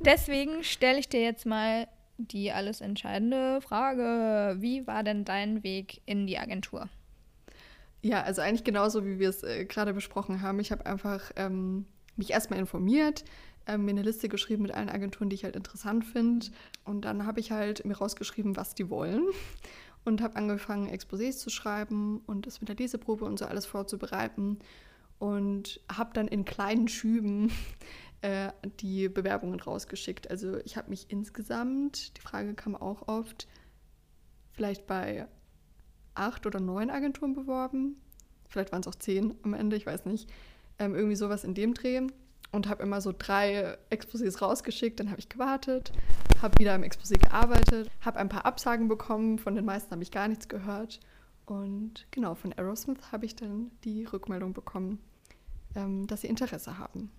Deswegen 0.01 0.63
stelle 0.63 0.99
ich 0.99 1.09
dir 1.09 1.21
jetzt 1.21 1.45
mal 1.45 1.87
die 2.17 2.51
alles 2.51 2.81
entscheidende 2.81 3.59
Frage. 3.61 4.55
Wie 4.61 4.87
war 4.87 5.03
denn 5.03 5.25
dein 5.25 5.63
Weg 5.63 6.01
in 6.05 6.27
die 6.27 6.37
Agentur? 6.37 6.87
Ja, 8.03 8.21
also 8.21 8.41
eigentlich 8.41 8.65
genauso, 8.65 9.05
wie 9.05 9.17
wir 9.17 9.29
es 9.29 9.43
äh, 9.43 9.63
gerade 9.63 9.93
besprochen 9.93 10.41
haben. 10.41 10.59
Ich 10.59 10.73
habe 10.73 10.85
einfach 10.85 11.31
ähm, 11.37 11.85
mich 12.17 12.31
erstmal 12.31 12.59
informiert, 12.59 13.23
äh, 13.65 13.77
mir 13.77 13.91
eine 13.91 14.01
Liste 14.01 14.27
geschrieben 14.27 14.63
mit 14.63 14.73
allen 14.73 14.89
Agenturen, 14.89 15.29
die 15.29 15.35
ich 15.35 15.45
halt 15.45 15.55
interessant 15.55 16.03
finde. 16.03 16.47
Und 16.83 17.05
dann 17.05 17.25
habe 17.25 17.39
ich 17.39 17.51
halt 17.51 17.85
mir 17.85 17.97
rausgeschrieben, 17.97 18.57
was 18.57 18.75
die 18.75 18.89
wollen. 18.89 19.23
Und 20.03 20.21
habe 20.21 20.35
angefangen, 20.35 20.89
Exposés 20.89 21.37
zu 21.37 21.49
schreiben 21.49 22.21
und 22.27 22.45
das 22.45 22.59
mit 22.59 22.67
der 22.67 22.75
Leseprobe 22.75 23.23
und 23.23 23.39
so 23.39 23.45
alles 23.45 23.65
vorzubereiten. 23.65 24.59
Und 25.17 25.79
habe 25.89 26.11
dann 26.13 26.27
in 26.27 26.43
kleinen 26.43 26.89
Schüben 26.89 27.53
äh, 28.21 28.51
die 28.81 29.07
Bewerbungen 29.07 29.61
rausgeschickt. 29.61 30.29
Also 30.29 30.57
ich 30.65 30.75
habe 30.75 30.89
mich 30.89 31.05
insgesamt, 31.07 32.17
die 32.17 32.21
Frage 32.21 32.53
kam 32.53 32.75
auch 32.75 33.07
oft, 33.07 33.47
vielleicht 34.51 34.87
bei 34.87 35.25
acht 36.15 36.45
oder 36.45 36.59
neun 36.59 36.89
Agenturen 36.89 37.33
beworben. 37.33 38.01
Vielleicht 38.47 38.71
waren 38.71 38.81
es 38.81 38.87
auch 38.87 38.95
zehn 38.95 39.35
am 39.43 39.53
Ende, 39.53 39.75
ich 39.75 39.85
weiß 39.85 40.05
nicht. 40.05 40.29
Ähm, 40.79 40.95
irgendwie 40.95 41.15
sowas 41.15 41.43
in 41.43 41.53
dem 41.53 41.73
Dreh. 41.73 42.01
Und 42.51 42.69
habe 42.69 42.83
immer 42.83 43.01
so 43.01 43.11
drei 43.17 43.77
Exposés 43.89 44.39
rausgeschickt. 44.39 44.99
Dann 44.99 45.09
habe 45.09 45.19
ich 45.19 45.27
gewartet, 45.27 45.91
habe 46.39 46.59
wieder 46.59 46.75
im 46.75 46.83
Exposé 46.83 47.17
gearbeitet, 47.17 47.89
habe 48.01 48.19
ein 48.19 48.29
paar 48.29 48.45
Absagen 48.45 48.87
bekommen. 48.87 49.39
Von 49.39 49.55
den 49.55 49.65
meisten 49.65 49.91
habe 49.91 50.03
ich 50.03 50.11
gar 50.11 50.27
nichts 50.27 50.47
gehört. 50.47 50.99
Und 51.45 52.05
genau, 52.11 52.35
von 52.35 52.53
Aerosmith 52.53 53.11
habe 53.11 53.25
ich 53.25 53.35
dann 53.35 53.71
die 53.83 54.05
Rückmeldung 54.05 54.53
bekommen, 54.53 54.99
ähm, 55.75 56.05
dass 56.07 56.21
sie 56.21 56.27
Interesse 56.27 56.77
haben. 56.77 57.11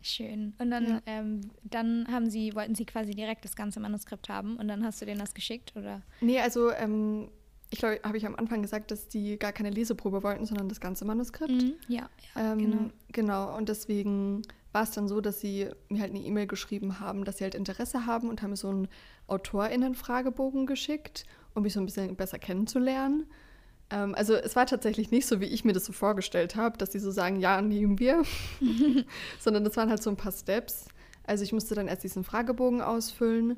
Schön. 0.00 0.52
Und 0.58 0.70
dann, 0.70 0.86
ja. 0.86 1.00
ähm, 1.06 1.50
dann 1.62 2.06
haben 2.10 2.28
sie, 2.28 2.54
wollten 2.54 2.74
sie 2.74 2.84
quasi 2.84 3.12
direkt 3.12 3.44
das 3.44 3.56
ganze 3.56 3.80
Manuskript 3.80 4.28
haben 4.28 4.56
und 4.56 4.68
dann 4.68 4.84
hast 4.84 5.00
du 5.00 5.06
denen 5.06 5.18
das 5.18 5.32
geschickt, 5.32 5.72
oder? 5.76 6.02
Nee, 6.20 6.40
also 6.40 6.70
ähm, 6.72 7.30
ich 7.74 7.80
glaube, 7.80 7.98
habe 8.04 8.16
ich 8.16 8.24
am 8.24 8.36
Anfang 8.36 8.62
gesagt, 8.62 8.92
dass 8.92 9.08
die 9.08 9.36
gar 9.36 9.52
keine 9.52 9.70
Leseprobe 9.70 10.22
wollten, 10.22 10.46
sondern 10.46 10.68
das 10.68 10.78
ganze 10.78 11.04
Manuskript. 11.04 11.50
Mhm, 11.50 11.74
ja, 11.88 12.08
ja 12.36 12.52
ähm, 12.52 12.58
genau. 12.58 12.90
Genau, 13.12 13.56
und 13.56 13.68
deswegen 13.68 14.42
war 14.70 14.84
es 14.84 14.92
dann 14.92 15.08
so, 15.08 15.20
dass 15.20 15.40
sie 15.40 15.68
mir 15.88 16.00
halt 16.00 16.10
eine 16.10 16.20
E-Mail 16.20 16.46
geschrieben 16.46 17.00
haben, 17.00 17.24
dass 17.24 17.38
sie 17.38 17.44
halt 17.44 17.56
Interesse 17.56 18.06
haben 18.06 18.28
und 18.28 18.42
haben 18.42 18.50
mir 18.50 18.56
so 18.56 18.68
einen 18.68 18.88
AutorInnen-Fragebogen 19.26 20.66
geschickt, 20.66 21.24
um 21.54 21.64
mich 21.64 21.72
so 21.72 21.80
ein 21.80 21.86
bisschen 21.86 22.14
besser 22.14 22.38
kennenzulernen. 22.38 23.26
Ähm, 23.90 24.14
also 24.14 24.34
es 24.34 24.54
war 24.54 24.66
tatsächlich 24.66 25.10
nicht 25.10 25.26
so, 25.26 25.40
wie 25.40 25.46
ich 25.46 25.64
mir 25.64 25.72
das 25.72 25.84
so 25.84 25.92
vorgestellt 25.92 26.54
habe, 26.54 26.78
dass 26.78 26.92
sie 26.92 27.00
so 27.00 27.10
sagen, 27.10 27.40
ja, 27.40 27.60
nehmen 27.60 27.98
wir, 27.98 28.22
sondern 29.40 29.64
das 29.64 29.76
waren 29.76 29.90
halt 29.90 30.02
so 30.02 30.10
ein 30.10 30.16
paar 30.16 30.32
Steps. 30.32 30.86
Also 31.26 31.42
ich 31.42 31.52
musste 31.52 31.74
dann 31.74 31.88
erst 31.88 32.04
diesen 32.04 32.22
Fragebogen 32.22 32.82
ausfüllen 32.82 33.56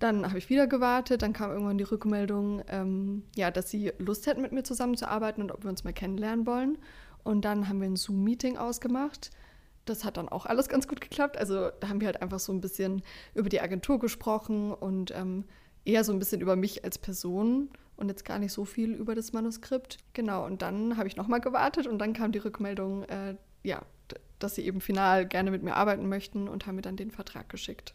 dann 0.00 0.26
habe 0.26 0.38
ich 0.38 0.48
wieder 0.48 0.66
gewartet, 0.66 1.22
dann 1.22 1.32
kam 1.32 1.50
irgendwann 1.50 1.78
die 1.78 1.84
Rückmeldung, 1.84 2.62
ähm, 2.68 3.22
ja, 3.36 3.50
dass 3.50 3.70
sie 3.70 3.92
Lust 3.98 4.26
hätten, 4.26 4.40
mit 4.42 4.50
mir 4.50 4.62
zusammenzuarbeiten 4.62 5.42
und 5.42 5.52
ob 5.52 5.62
wir 5.62 5.70
uns 5.70 5.84
mal 5.84 5.92
kennenlernen 5.92 6.46
wollen. 6.46 6.78
Und 7.22 7.44
dann 7.44 7.68
haben 7.68 7.80
wir 7.80 7.88
ein 7.88 7.96
Zoom-Meeting 7.96 8.56
ausgemacht. 8.56 9.30
Das 9.84 10.04
hat 10.04 10.16
dann 10.16 10.28
auch 10.28 10.46
alles 10.46 10.68
ganz 10.68 10.88
gut 10.88 11.02
geklappt. 11.02 11.36
Also 11.36 11.70
da 11.80 11.88
haben 11.88 12.00
wir 12.00 12.06
halt 12.06 12.22
einfach 12.22 12.38
so 12.38 12.52
ein 12.52 12.62
bisschen 12.62 13.02
über 13.34 13.50
die 13.50 13.60
Agentur 13.60 13.98
gesprochen 13.98 14.72
und 14.72 15.14
ähm, 15.14 15.44
eher 15.84 16.02
so 16.02 16.12
ein 16.12 16.18
bisschen 16.18 16.40
über 16.40 16.56
mich 16.56 16.82
als 16.82 16.96
Person 16.96 17.68
und 17.96 18.08
jetzt 18.08 18.24
gar 18.24 18.38
nicht 18.38 18.52
so 18.52 18.64
viel 18.64 18.94
über 18.94 19.14
das 19.14 19.34
Manuskript. 19.34 19.98
Genau, 20.14 20.46
und 20.46 20.62
dann 20.62 20.96
habe 20.96 21.08
ich 21.08 21.16
nochmal 21.16 21.42
gewartet 21.42 21.86
und 21.86 21.98
dann 21.98 22.14
kam 22.14 22.32
die 22.32 22.38
Rückmeldung, 22.38 23.04
äh, 23.04 23.36
ja, 23.62 23.82
dass 24.38 24.54
sie 24.54 24.64
eben 24.64 24.80
final 24.80 25.26
gerne 25.26 25.50
mit 25.50 25.62
mir 25.62 25.76
arbeiten 25.76 26.08
möchten 26.08 26.48
und 26.48 26.66
haben 26.66 26.76
mir 26.76 26.82
dann 26.82 26.96
den 26.96 27.10
Vertrag 27.10 27.50
geschickt. 27.50 27.92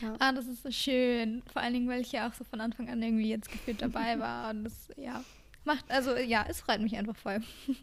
Ja. 0.00 0.14
Ah, 0.18 0.32
das 0.32 0.46
ist 0.46 0.62
so 0.62 0.70
schön. 0.70 1.42
Vor 1.52 1.62
allen 1.62 1.74
Dingen, 1.74 1.88
weil 1.88 2.00
ich 2.00 2.12
ja 2.12 2.28
auch 2.28 2.34
so 2.34 2.44
von 2.44 2.60
Anfang 2.60 2.88
an 2.88 3.02
irgendwie 3.02 3.28
jetzt 3.28 3.50
gefühlt 3.50 3.82
dabei 3.82 4.18
war. 4.18 4.50
Und 4.50 4.64
das, 4.64 4.88
ja, 4.96 5.22
macht, 5.64 5.84
also 5.90 6.16
ja, 6.16 6.44
es 6.48 6.60
freut 6.60 6.80
mich 6.80 6.96
einfach 6.96 7.16
voll. 7.16 7.40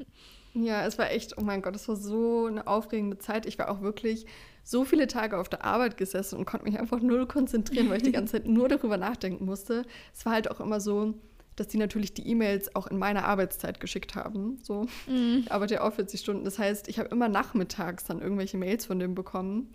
Ja, 0.53 0.85
es 0.85 0.97
war 0.97 1.11
echt, 1.11 1.37
oh 1.37 1.41
mein 1.41 1.61
Gott, 1.61 1.75
es 1.75 1.87
war 1.87 1.95
so 1.95 2.47
eine 2.47 2.65
aufregende 2.65 3.19
Zeit. 3.19 3.45
Ich 3.45 3.59
war 3.59 3.69
auch 3.69 3.81
wirklich 3.81 4.25
so 4.63 4.83
viele 4.83 5.07
Tage 5.07 5.37
auf 5.37 5.49
der 5.49 5.63
Arbeit 5.63 5.97
gesessen 5.97 6.37
und 6.37 6.45
konnte 6.45 6.65
mich 6.65 6.79
einfach 6.79 7.01
null 7.01 7.27
konzentrieren, 7.27 7.89
weil 7.89 7.97
ich 7.97 8.03
die 8.03 8.11
ganze 8.11 8.33
Zeit 8.33 8.47
nur 8.47 8.67
darüber 8.67 8.97
nachdenken 8.97 9.45
musste. 9.45 9.85
Es 10.13 10.25
war 10.25 10.33
halt 10.33 10.49
auch 10.49 10.59
immer 10.59 10.81
so, 10.81 11.13
dass 11.55 11.67
die 11.67 11.77
natürlich 11.77 12.13
die 12.13 12.27
E-Mails 12.27 12.75
auch 12.75 12.87
in 12.87 12.97
meiner 12.97 13.25
Arbeitszeit 13.25 13.79
geschickt 13.79 14.15
haben. 14.15 14.57
So, 14.63 14.83
mm. 15.07 15.39
ich 15.41 15.51
arbeite 15.51 15.75
ja 15.75 15.81
auch 15.81 15.93
40 15.93 16.19
Stunden. 16.19 16.45
Das 16.45 16.57
heißt, 16.57 16.87
ich 16.87 16.99
habe 16.99 17.09
immer 17.09 17.29
nachmittags 17.29 18.05
dann 18.05 18.21
irgendwelche 18.21 18.57
Mails 18.57 18.85
von 18.85 18.97
dem 18.99 19.13
bekommen. 19.13 19.71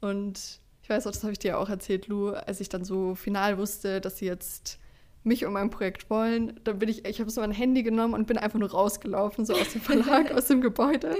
Und 0.00 0.60
ich 0.86 0.90
weiß 0.90 1.08
auch, 1.08 1.10
das 1.10 1.24
habe 1.24 1.32
ich 1.32 1.40
dir 1.40 1.58
auch 1.58 1.68
erzählt, 1.68 2.06
Lou, 2.06 2.28
als 2.28 2.60
ich 2.60 2.68
dann 2.68 2.84
so 2.84 3.16
final 3.16 3.58
wusste, 3.58 4.00
dass 4.00 4.18
sie 4.18 4.26
jetzt 4.26 4.78
mich 5.24 5.44
und 5.44 5.52
mein 5.52 5.68
Projekt 5.68 6.08
wollen, 6.10 6.60
dann 6.62 6.78
bin 6.78 6.88
ich, 6.88 7.04
ich 7.04 7.18
habe 7.18 7.28
so 7.28 7.40
mein 7.40 7.50
Handy 7.50 7.82
genommen 7.82 8.14
und 8.14 8.28
bin 8.28 8.38
einfach 8.38 8.60
nur 8.60 8.70
rausgelaufen, 8.70 9.44
so 9.44 9.54
aus 9.54 9.72
dem 9.72 9.80
Verlag, 9.80 10.30
aus 10.36 10.46
dem 10.46 10.60
Gebäude 10.60 11.16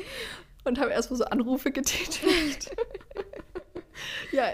und 0.62 0.78
habe 0.78 0.92
erstmal 0.92 1.18
so 1.18 1.24
Anrufe 1.24 1.72
getätigt. 1.72 2.76
ja, 4.30 4.44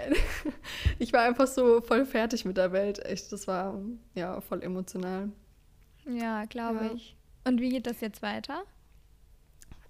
ich 0.97 1.13
war 1.13 1.21
einfach 1.21 1.45
so 1.45 1.81
voll 1.81 2.07
fertig 2.07 2.43
mit 2.43 2.57
der 2.57 2.71
Welt. 2.71 2.97
Echt, 3.05 3.31
das 3.31 3.47
war 3.47 3.79
ja 4.15 4.41
voll 4.41 4.63
emotional. 4.63 5.31
Ja, 6.07 6.45
glaube 6.45 6.85
ja. 6.85 6.91
ich. 6.95 7.15
Und 7.43 7.61
wie 7.61 7.69
geht 7.69 7.85
das 7.85 8.01
jetzt 8.01 8.23
weiter? 8.23 8.63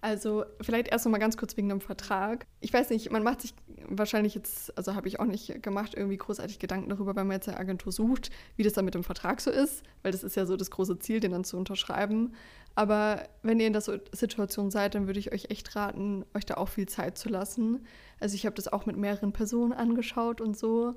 Also 0.03 0.43
vielleicht 0.59 0.89
erst 0.89 1.05
noch 1.05 1.13
mal 1.13 1.17
ganz 1.17 1.37
kurz 1.37 1.55
wegen 1.55 1.69
dem 1.69 1.79
Vertrag. 1.79 2.45
Ich 2.59 2.73
weiß 2.73 2.89
nicht, 2.89 3.09
man 3.09 3.23
macht 3.23 3.39
sich 3.39 3.53
wahrscheinlich 3.87 4.35
jetzt, 4.35 4.77
also 4.77 4.95
habe 4.95 5.07
ich 5.07 5.21
auch 5.21 5.25
nicht 5.25 5.63
gemacht, 5.63 5.93
irgendwie 5.95 6.17
großartig 6.17 6.59
Gedanken 6.59 6.89
darüber, 6.89 7.15
wenn 7.15 7.25
man 7.25 7.35
jetzt 7.35 7.47
eine 7.47 7.57
Agentur 7.57 7.93
sucht, 7.93 8.29
wie 8.57 8.63
das 8.63 8.73
dann 8.73 8.83
mit 8.83 8.95
dem 8.95 9.05
Vertrag 9.05 9.39
so 9.39 9.49
ist, 9.49 9.81
weil 10.01 10.11
das 10.11 10.25
ist 10.25 10.35
ja 10.35 10.45
so 10.45 10.57
das 10.57 10.71
große 10.71 10.99
Ziel, 10.99 11.21
den 11.21 11.31
dann 11.31 11.45
zu 11.45 11.55
unterschreiben. 11.55 12.33
Aber 12.75 13.23
wenn 13.43 13.61
ihr 13.61 13.67
in 13.67 13.71
der 13.71 13.81
Situation 13.81 14.71
seid, 14.71 14.93
dann 14.95 15.07
würde 15.07 15.21
ich 15.21 15.31
euch 15.31 15.45
echt 15.51 15.73
raten, 15.73 16.25
euch 16.33 16.45
da 16.45 16.55
auch 16.55 16.67
viel 16.67 16.89
Zeit 16.89 17.17
zu 17.17 17.29
lassen. 17.29 17.85
Also 18.19 18.35
ich 18.35 18.45
habe 18.45 18.57
das 18.57 18.67
auch 18.67 18.85
mit 18.85 18.97
mehreren 18.97 19.31
Personen 19.31 19.71
angeschaut 19.71 20.41
und 20.41 20.57
so. 20.57 20.95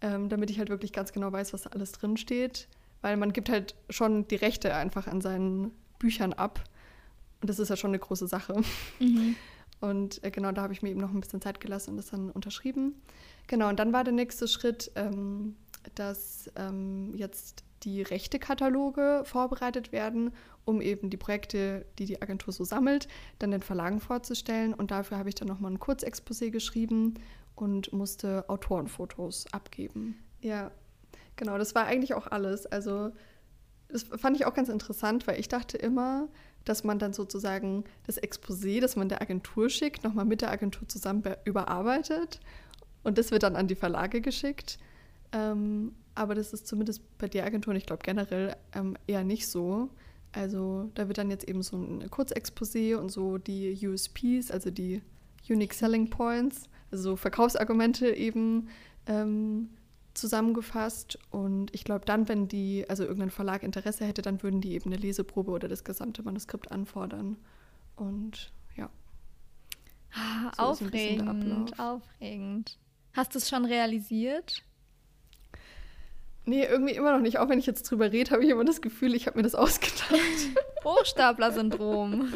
ähm, 0.00 0.28
damit 0.28 0.50
ich 0.50 0.58
halt 0.58 0.68
wirklich 0.68 0.92
ganz 0.92 1.12
genau 1.12 1.32
weiß, 1.32 1.52
was 1.52 1.62
da 1.62 1.70
alles 1.70 1.92
drin 1.92 2.16
steht. 2.16 2.68
Weil 3.02 3.16
man 3.16 3.32
gibt 3.32 3.48
halt 3.48 3.74
schon 3.90 4.26
die 4.28 4.36
Rechte 4.36 4.74
einfach 4.74 5.06
an 5.06 5.20
seinen 5.20 5.72
Büchern 5.98 6.32
ab. 6.32 6.62
Und 7.40 7.50
das 7.50 7.58
ist 7.58 7.68
ja 7.68 7.76
schon 7.76 7.90
eine 7.90 7.98
große 7.98 8.26
Sache. 8.26 8.60
Mhm. 8.98 9.36
Und 9.80 10.24
äh, 10.24 10.30
genau 10.30 10.52
da 10.52 10.62
habe 10.62 10.72
ich 10.72 10.82
mir 10.82 10.90
eben 10.90 11.00
noch 11.00 11.12
ein 11.12 11.20
bisschen 11.20 11.40
Zeit 11.40 11.60
gelassen 11.60 11.90
und 11.90 11.96
das 11.98 12.06
dann 12.06 12.30
unterschrieben. 12.30 12.94
Genau, 13.46 13.68
und 13.68 13.78
dann 13.78 13.92
war 13.92 14.04
der 14.04 14.14
nächste 14.14 14.48
Schritt, 14.48 14.90
ähm, 14.94 15.56
dass 15.94 16.50
ähm, 16.56 17.14
jetzt 17.14 17.62
die 17.82 18.02
Rechtekataloge 18.02 19.22
vorbereitet 19.24 19.92
werden, 19.92 20.32
um 20.64 20.80
eben 20.80 21.10
die 21.10 21.16
Projekte, 21.16 21.86
die 21.98 22.06
die 22.06 22.20
Agentur 22.20 22.52
so 22.52 22.64
sammelt, 22.64 23.06
dann 23.38 23.50
den 23.50 23.62
Verlagen 23.62 24.00
vorzustellen. 24.00 24.74
Und 24.74 24.90
dafür 24.90 25.18
habe 25.18 25.28
ich 25.28 25.34
dann 25.34 25.46
nochmal 25.46 25.72
ein 25.72 25.78
Kurzexposé 25.78 26.50
geschrieben 26.50 27.14
und 27.54 27.92
musste 27.92 28.48
Autorenfotos 28.48 29.46
abgeben. 29.52 30.18
Ja, 30.40 30.70
genau, 31.36 31.58
das 31.58 31.74
war 31.74 31.84
eigentlich 31.84 32.14
auch 32.14 32.26
alles. 32.26 32.66
Also 32.66 33.12
das 33.88 34.02
fand 34.02 34.36
ich 34.36 34.46
auch 34.46 34.54
ganz 34.54 34.68
interessant, 34.68 35.26
weil 35.26 35.38
ich 35.38 35.48
dachte 35.48 35.76
immer, 35.76 36.28
dass 36.66 36.84
man 36.84 36.98
dann 36.98 37.14
sozusagen 37.14 37.84
das 38.06 38.20
Exposé, 38.22 38.80
das 38.80 38.96
man 38.96 39.08
der 39.08 39.22
Agentur 39.22 39.70
schickt, 39.70 40.04
nochmal 40.04 40.26
mit 40.26 40.42
der 40.42 40.50
Agentur 40.50 40.86
zusammen 40.88 41.22
überarbeitet. 41.44 42.40
Und 43.02 43.16
das 43.16 43.30
wird 43.30 43.44
dann 43.44 43.56
an 43.56 43.68
die 43.68 43.76
Verlage 43.76 44.20
geschickt. 44.20 44.78
Ähm, 45.32 45.94
aber 46.14 46.34
das 46.34 46.52
ist 46.52 46.66
zumindest 46.66 47.02
bei 47.18 47.28
der 47.28 47.44
Agentur 47.44 47.70
und 47.70 47.76
ich 47.76 47.86
glaube 47.86 48.02
generell 48.02 48.56
ähm, 48.74 48.96
eher 49.06 49.22
nicht 49.22 49.46
so. 49.46 49.88
Also 50.32 50.90
da 50.94 51.06
wird 51.06 51.18
dann 51.18 51.30
jetzt 51.30 51.48
eben 51.48 51.62
so 51.62 51.76
ein 51.76 52.10
Kurzexposé 52.10 52.96
und 52.96 53.10
so 53.10 53.38
die 53.38 53.78
USPs, 53.86 54.50
also 54.50 54.70
die 54.70 55.02
Unique 55.48 55.72
Selling 55.72 56.10
Points, 56.10 56.68
also 56.90 57.10
so 57.10 57.16
Verkaufsargumente 57.16 58.10
eben 58.10 58.68
ähm, 59.06 59.70
zusammengefasst. 60.16 61.18
Und 61.30 61.74
ich 61.74 61.84
glaube 61.84 62.04
dann, 62.04 62.28
wenn 62.28 62.48
die, 62.48 62.84
also 62.88 63.04
irgendein 63.04 63.30
Verlag 63.30 63.62
Interesse 63.62 64.04
hätte, 64.04 64.22
dann 64.22 64.42
würden 64.42 64.60
die 64.60 64.74
eben 64.74 64.92
eine 64.92 65.00
Leseprobe 65.00 65.50
oder 65.50 65.68
das 65.68 65.84
gesamte 65.84 66.22
Manuskript 66.22 66.70
anfordern. 66.70 67.36
Und 67.96 68.52
ja. 68.76 68.90
Ah, 70.12 70.52
so 70.56 70.62
aufregend, 70.62 71.78
aufregend. 71.78 72.78
Hast 73.12 73.34
du 73.34 73.38
es 73.38 73.48
schon 73.48 73.64
realisiert? 73.64 74.62
Nee, 76.44 76.64
irgendwie 76.64 76.94
immer 76.94 77.12
noch 77.12 77.20
nicht. 77.20 77.38
Auch 77.38 77.48
wenn 77.48 77.58
ich 77.58 77.66
jetzt 77.66 77.90
drüber 77.90 78.12
rede, 78.12 78.30
habe 78.30 78.44
ich 78.44 78.50
immer 78.50 78.64
das 78.64 78.80
Gefühl, 78.80 79.14
ich 79.14 79.26
habe 79.26 79.36
mir 79.36 79.42
das 79.42 79.56
ausgedacht. 79.56 80.10
Hochstapler-Syndrom. 80.84 82.32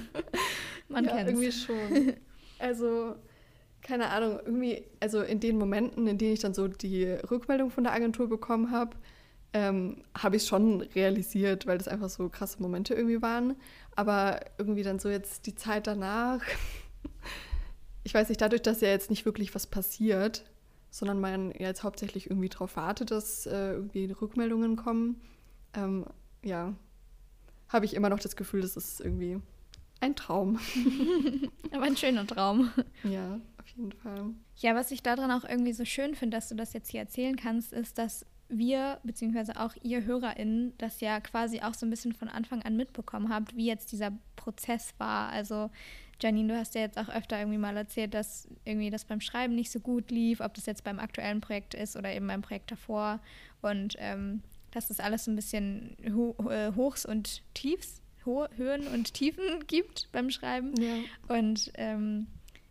Man 0.89 1.05
ja, 1.05 1.13
kennt 1.13 1.29
irgendwie 1.29 1.53
schon. 1.53 2.15
Also, 2.59 3.15
keine 3.83 4.11
Ahnung, 4.11 4.41
irgendwie, 4.45 4.85
also 5.01 5.23
in 5.23 5.41
den 5.41 5.59
Momenten, 5.59 6.07
in 6.07 6.19
denen 6.19 6.35
ich 6.35 6.41
dann 6.41 6.55
so 6.55 6.69
die 6.69 7.07
Rückmeldung 7.07 7.71
von 7.71 7.85
der 7.85 7.93
Agentur 7.93 8.29
bekommen 8.29 8.71
habe, 8.71 8.97
ähm, 9.53 10.03
habe 10.17 10.37
ich 10.37 10.45
schon 10.45 10.83
realisiert, 10.83 11.67
weil 11.67 11.79
das 11.79 11.89
einfach 11.89 12.09
so 12.09 12.29
krasse 12.29 12.63
Momente 12.63 12.95
irgendwie 12.95 13.23
waren. 13.23 13.57
Aber 13.97 14.41
irgendwie 14.59 14.83
dann 14.83 14.99
so 14.99 15.09
jetzt 15.09 15.47
die 15.47 15.55
Zeit 15.55 15.87
danach, 15.87 16.43
ich 18.05 18.15
weiß 18.15 18.29
nicht, 18.29 18.41
dadurch, 18.41 18.63
dass 18.63 18.81
ja 18.81 18.89
jetzt 18.89 19.11
nicht 19.11 19.25
wirklich 19.25 19.55
was 19.55 19.67
passiert, 19.67 20.45
sondern 20.91 21.21
man 21.21 21.53
jetzt 21.53 21.83
hauptsächlich 21.83 22.29
irgendwie 22.29 22.49
darauf 22.49 22.77
wartet, 22.77 23.11
dass 23.11 23.47
äh, 23.47 23.73
irgendwie 23.73 24.11
Rückmeldungen 24.13 24.77
kommen, 24.77 25.21
ähm, 25.75 26.05
ja, 26.43 26.75
habe 27.69 27.85
ich 27.85 27.95
immer 27.95 28.09
noch 28.09 28.19
das 28.19 28.37
Gefühl, 28.37 28.63
das 28.63 28.77
ist 28.77 29.01
irgendwie 29.01 29.41
ein 30.01 30.17
Traum. 30.17 30.59
Aber 31.73 31.85
ein 31.85 31.97
schöner 31.97 32.27
Traum. 32.27 32.71
Ja, 33.05 33.39
auf 33.59 33.69
jeden 33.77 33.93
Fall. 33.93 34.31
Ja, 34.57 34.75
was 34.75 34.91
ich 34.91 35.03
daran 35.03 35.31
auch 35.31 35.45
irgendwie 35.49 35.73
so 35.73 35.85
schön 35.85 36.15
finde, 36.15 36.37
dass 36.37 36.49
du 36.49 36.55
das 36.55 36.73
jetzt 36.73 36.91
hier 36.91 37.01
erzählen 37.01 37.37
kannst, 37.37 37.73
ist, 37.73 37.99
dass 37.99 38.27
wir, 38.49 38.99
beziehungsweise 39.05 39.61
auch 39.61 39.75
ihr 39.83 40.05
HörerInnen, 40.05 40.75
das 40.79 41.01
ja 41.01 41.21
quasi 41.21 41.61
auch 41.61 41.75
so 41.75 41.87
ein 41.87 41.91
bisschen 41.91 42.13
von 42.13 42.29
Anfang 42.29 42.63
an 42.63 42.77
mitbekommen 42.77 43.33
habt, 43.33 43.57
wie 43.57 43.67
jetzt 43.67 43.93
dieser 43.93 44.13
Prozess 44.37 44.93
war. 44.99 45.31
Also 45.31 45.71
Janine, 46.21 46.53
du 46.53 46.59
hast 46.59 46.75
ja 46.75 46.83
jetzt 46.83 46.99
auch 46.99 47.09
öfter 47.09 47.39
irgendwie 47.39 47.59
mal 47.59 47.77
erzählt, 47.77 48.13
dass 48.13 48.49
irgendwie 48.65 48.91
das 48.91 49.05
beim 49.05 49.21
Schreiben 49.21 49.55
nicht 49.55 49.71
so 49.71 49.81
gut 49.81 50.11
lief, 50.11 50.41
ob 50.41 50.55
das 50.55 50.67
jetzt 50.67 50.85
beim 50.85 50.99
aktuellen 50.99 51.41
Projekt 51.41 51.75
ist 51.75 51.97
oder 51.97 52.13
eben 52.13 52.27
beim 52.27 52.43
Projekt 52.43 52.71
davor. 52.71 53.21
Und 53.63 53.95
ähm, 53.99 54.43
dass 54.73 54.89
das 54.89 55.01
alles 55.01 55.25
so 55.25 55.31
ein 55.31 55.37
bisschen 55.37 55.97
Ho 56.15 56.35
äh, 56.49 56.73
Hochs 56.75 57.07
und 57.07 57.43
Tiefs, 57.55 58.03
Ho 58.27 58.47
Höhen 58.57 58.87
und 58.87 59.15
Tiefen 59.15 59.45
gibt 59.67 60.09
beim 60.13 60.31
Schreiben. 60.31 60.75
Ja. 60.81 60.95
Und 61.29 61.71
ähm, 61.75 62.27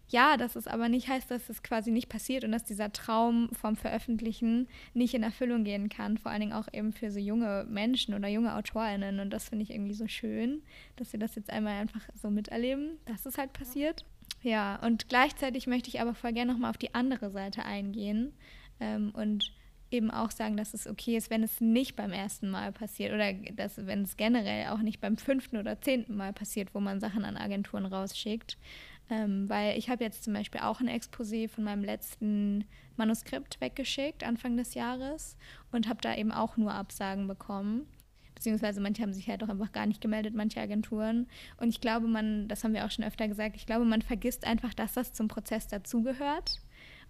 ja, 0.09 0.38
dass 0.38 0.55
es 0.55 0.67
aber 0.67 0.89
nicht 0.89 1.07
heißt, 1.07 1.29
dass 1.29 1.49
es 1.49 1.62
quasi 1.62 1.91
nicht 1.91 2.09
passiert 2.09 2.43
und 2.43 2.51
dass 2.51 2.63
dieser 2.63 2.91
Traum 2.91 3.49
vom 3.53 3.75
Veröffentlichen 3.75 4.67
nicht 4.95 5.13
in 5.13 5.21
Erfüllung 5.21 5.63
gehen 5.63 5.88
kann. 5.88 6.17
Vor 6.17 6.31
allen 6.31 6.41
Dingen 6.41 6.53
auch 6.53 6.67
eben 6.73 6.93
für 6.93 7.12
so 7.12 7.19
junge 7.19 7.65
Menschen 7.69 8.15
oder 8.15 8.27
junge 8.27 8.55
AutorInnen. 8.55 9.19
Und 9.19 9.29
das 9.29 9.49
finde 9.49 9.63
ich 9.63 9.69
irgendwie 9.69 9.93
so 9.93 10.07
schön, 10.07 10.63
dass 10.95 11.13
wir 11.13 11.19
das 11.19 11.35
jetzt 11.35 11.51
einmal 11.51 11.79
einfach 11.79 12.01
so 12.15 12.31
miterleben, 12.31 12.97
dass 13.05 13.27
es 13.27 13.38
halt 13.38 13.53
passiert. 13.53 14.03
Ja, 14.41 14.77
und 14.83 15.09
gleichzeitig 15.09 15.67
möchte 15.67 15.89
ich 15.89 16.01
aber 16.01 16.15
voll 16.15 16.33
gerne 16.33 16.53
nochmal 16.53 16.71
auf 16.71 16.77
die 16.77 16.95
andere 16.95 17.29
Seite 17.29 17.63
eingehen 17.65 18.33
ähm, 18.79 19.12
und 19.13 19.51
eben 19.91 20.12
auch 20.12 20.32
sagen, 20.32 20.58
dass 20.58 20.73
es 20.73 20.88
okay 20.88 21.17
ist, 21.17 21.30
wenn 21.30 21.43
es 21.43 21.62
nicht 21.62 21.95
beim 21.95 22.12
ersten 22.12 22.49
Mal 22.49 22.71
passiert 22.71 23.13
oder 23.13 23.34
dass, 23.34 23.86
wenn 23.86 24.04
es 24.04 24.17
generell 24.17 24.67
auch 24.67 24.80
nicht 24.80 25.02
beim 25.02 25.17
fünften 25.17 25.58
oder 25.58 25.82
zehnten 25.82 26.15
Mal 26.15 26.34
passiert, 26.34 26.73
wo 26.73 26.80
man 26.80 26.99
Sachen 26.99 27.25
an 27.25 27.38
Agenturen 27.38 27.86
rausschickt. 27.86 28.58
Ähm, 29.10 29.49
weil 29.49 29.78
ich 29.78 29.89
habe 29.89 30.04
jetzt 30.04 30.23
zum 30.23 30.34
Beispiel 30.34 30.62
auch 30.62 30.82
ein 30.82 30.89
Exposé 30.89 31.49
von 31.49 31.63
meinem 31.63 31.84
letzten 31.84 32.65
Manuskript 32.95 33.60
weggeschickt, 33.60 34.23
Anfang 34.23 34.56
des 34.56 34.75
Jahres, 34.75 35.36
und 35.71 35.88
habe 35.88 36.02
da 36.02 36.15
eben 36.15 36.32
auch 36.32 36.58
nur 36.58 36.73
Absagen 36.73 37.28
bekommen. 37.28 37.88
Beziehungsweise 38.36 38.80
manche 38.80 39.02
haben 39.02 39.13
sich 39.13 39.28
halt 39.28 39.43
auch 39.43 39.49
einfach 39.49 39.71
gar 39.71 39.86
nicht 39.86 39.99
gemeldet, 39.99 40.34
manche 40.34 40.62
Agenturen. 40.62 41.28
Und 41.58 41.69
ich 41.69 41.82
glaube, 41.82 42.08
man, 42.08 42.47
das 42.47 42.63
haben 42.63 42.73
wir 42.73 42.86
auch 42.86 42.91
schon 42.91 43.04
öfter 43.04 43.28
gesagt, 43.28 43.56
ich 43.56 43.65
glaube, 43.65 43.84
man 43.84 44.02
vergisst 44.02 44.45
einfach, 44.45 44.73
dass 44.73 44.93
das 44.93 45.12
zum 45.12 45.28
Prozess 45.28 45.67
dazugehört 45.67 46.62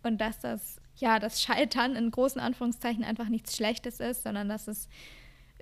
und 0.01 0.19
dass 0.21 0.39
das, 0.39 0.81
ja, 0.99 1.19
das 1.19 1.41
Scheitern 1.41 1.95
in 1.95 2.11
großen 2.11 2.41
Anführungszeichen 2.41 3.03
einfach 3.03 3.29
nichts 3.29 3.55
Schlechtes 3.55 3.99
ist, 3.99 4.23
sondern 4.23 4.49
dass 4.49 4.67
es 4.67 4.89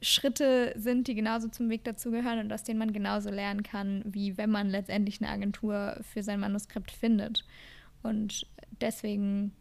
Schritte 0.01 0.73
sind, 0.77 1.07
die 1.07 1.15
genauso 1.15 1.47
zum 1.47 1.69
Weg 1.69 1.83
dazugehören 1.83 2.39
und 2.39 2.53
aus 2.53 2.63
denen 2.63 2.79
man 2.79 2.93
genauso 2.93 3.29
lernen 3.29 3.63
kann, 3.63 4.03
wie 4.05 4.37
wenn 4.37 4.49
man 4.49 4.69
letztendlich 4.69 5.21
eine 5.21 5.31
Agentur 5.31 5.97
für 6.01 6.21
sein 6.21 6.39
Manuskript 6.39 6.91
findet. 6.91 7.45
Und 8.03 8.45
deswegen, 8.79 9.53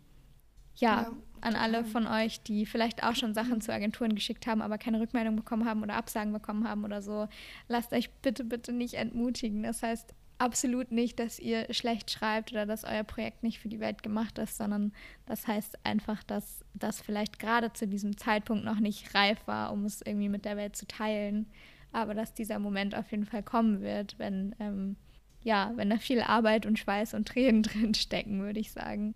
ja, 0.75 1.03
ja 1.03 1.12
an 1.41 1.55
alle 1.55 1.85
von 1.85 2.07
euch, 2.07 2.43
die 2.43 2.67
vielleicht 2.67 3.05
auch 3.05 3.15
schon 3.15 3.35
Sachen 3.35 3.61
zu 3.61 3.73
Agenturen 3.73 4.15
geschickt 4.15 4.47
haben, 4.47 4.62
aber 4.62 4.79
keine 4.79 5.01
Rückmeldung 5.01 5.37
bekommen 5.37 5.65
haben 5.65 5.83
oder 5.83 5.95
Absagen 5.95 6.33
bekommen 6.33 6.69
haben 6.69 6.85
oder 6.85 7.03
so, 7.03 7.29
lasst 7.69 7.93
euch 7.93 8.11
bitte, 8.23 8.45
bitte 8.45 8.73
nicht 8.73 8.95
entmutigen. 8.95 9.62
Das 9.62 9.83
heißt, 9.83 10.15
absolut 10.38 10.92
nicht, 10.92 11.18
dass 11.18 11.38
ihr 11.38 11.72
schlecht 11.72 12.11
schreibt 12.11 12.53
oder 12.53 12.66
dass 12.66 12.85
euer 12.85 13.05
Projekt 13.05 13.42
nicht 13.42 13.59
für 13.59 13.68
die 13.68 13.81
Welt 13.81 14.03
gemacht 14.03 14.38
ist, 14.38 14.57
sondern 14.57 14.92
das 15.27 15.46
heißt 15.46 15.79
einfach, 15.85 16.22
dass 16.22 16.64
das 16.75 17.01
vielleicht 17.01 17.38
gerade 17.38 17.72
zu 17.72 17.87
diesem 17.87 18.16
Zeitpunkt 18.16 18.64
noch 18.64 18.81
nicht 18.81 19.14
reif 19.14 19.38
war, 19.46 19.72
um 19.72 19.85
es 19.85 20.03
irgendwie 20.03 20.29
mit 20.29 20.44
der 20.44 20.57
Welt 20.57 20.77
zu 20.77 20.87
teilen. 20.87 21.46
Aber 21.92 22.14
dass 22.14 22.35
dieser 22.35 22.59
Moment 22.59 22.94
auf 22.94 23.11
jeden 23.11 23.25
Fall 23.25 23.42
kommen 23.42 23.81
wird, 23.81 24.18
wenn, 24.18 24.55
ähm, 24.59 24.96
ja, 25.42 25.72
wenn 25.77 25.90
da 25.90 25.96
viel 25.96 26.20
Arbeit 26.20 26.66
und 26.66 26.79
Schweiß 26.79 27.14
und 27.14 27.29
Tränen 27.29 27.62
drin 27.64 27.94
stecken, 27.94 28.40
würde 28.40 28.61
ich 28.61 28.72
sagen. 28.72 29.14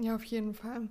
Ja, 0.00 0.14
auf 0.14 0.24
jeden 0.24 0.54
Fall. 0.54 0.88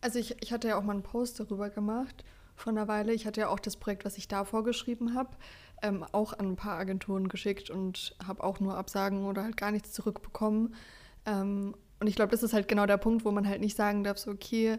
Also 0.00 0.18
ich, 0.18 0.36
ich 0.42 0.52
hatte 0.52 0.68
ja 0.68 0.78
auch 0.78 0.84
mal 0.84 0.92
einen 0.92 1.02
Post 1.02 1.40
darüber 1.40 1.70
gemacht 1.70 2.24
vor 2.54 2.72
einer 2.72 2.88
Weile. 2.88 3.12
Ich 3.12 3.26
hatte 3.26 3.40
ja 3.40 3.48
auch 3.48 3.60
das 3.60 3.76
Projekt, 3.76 4.04
was 4.04 4.18
ich 4.18 4.28
da 4.28 4.44
vorgeschrieben 4.44 5.14
habe 5.14 5.36
ähm, 5.82 6.04
auch 6.12 6.32
an 6.32 6.48
ein 6.48 6.56
paar 6.56 6.78
Agenturen 6.78 7.28
geschickt 7.28 7.70
und 7.70 8.16
habe 8.26 8.42
auch 8.42 8.60
nur 8.60 8.76
Absagen 8.76 9.24
oder 9.24 9.42
halt 9.42 9.56
gar 9.56 9.70
nichts 9.70 9.92
zurückbekommen. 9.92 10.74
Ähm, 11.26 11.74
und 12.00 12.06
ich 12.06 12.16
glaube, 12.16 12.30
das 12.30 12.42
ist 12.42 12.52
halt 12.52 12.68
genau 12.68 12.86
der 12.86 12.96
Punkt, 12.96 13.24
wo 13.24 13.30
man 13.30 13.48
halt 13.48 13.60
nicht 13.60 13.76
sagen 13.76 14.04
darf, 14.04 14.18
so, 14.18 14.30
okay, 14.30 14.78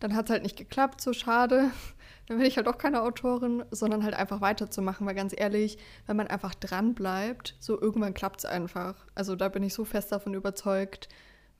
dann 0.00 0.14
hat 0.14 0.26
es 0.26 0.30
halt 0.30 0.42
nicht 0.42 0.56
geklappt, 0.56 1.00
so 1.00 1.12
schade, 1.12 1.70
dann 2.26 2.38
bin 2.38 2.46
ich 2.46 2.56
halt 2.56 2.68
auch 2.68 2.78
keine 2.78 3.02
Autorin, 3.02 3.64
sondern 3.70 4.04
halt 4.04 4.14
einfach 4.14 4.40
weiterzumachen, 4.40 5.06
weil 5.06 5.14
ganz 5.14 5.34
ehrlich, 5.36 5.78
wenn 6.06 6.16
man 6.16 6.28
einfach 6.28 6.54
dran 6.54 6.94
bleibt, 6.94 7.56
so 7.58 7.80
irgendwann 7.80 8.14
klappt 8.14 8.40
es 8.40 8.44
einfach. 8.44 9.06
Also 9.14 9.34
da 9.34 9.48
bin 9.48 9.62
ich 9.62 9.74
so 9.74 9.84
fest 9.84 10.12
davon 10.12 10.34
überzeugt, 10.34 11.08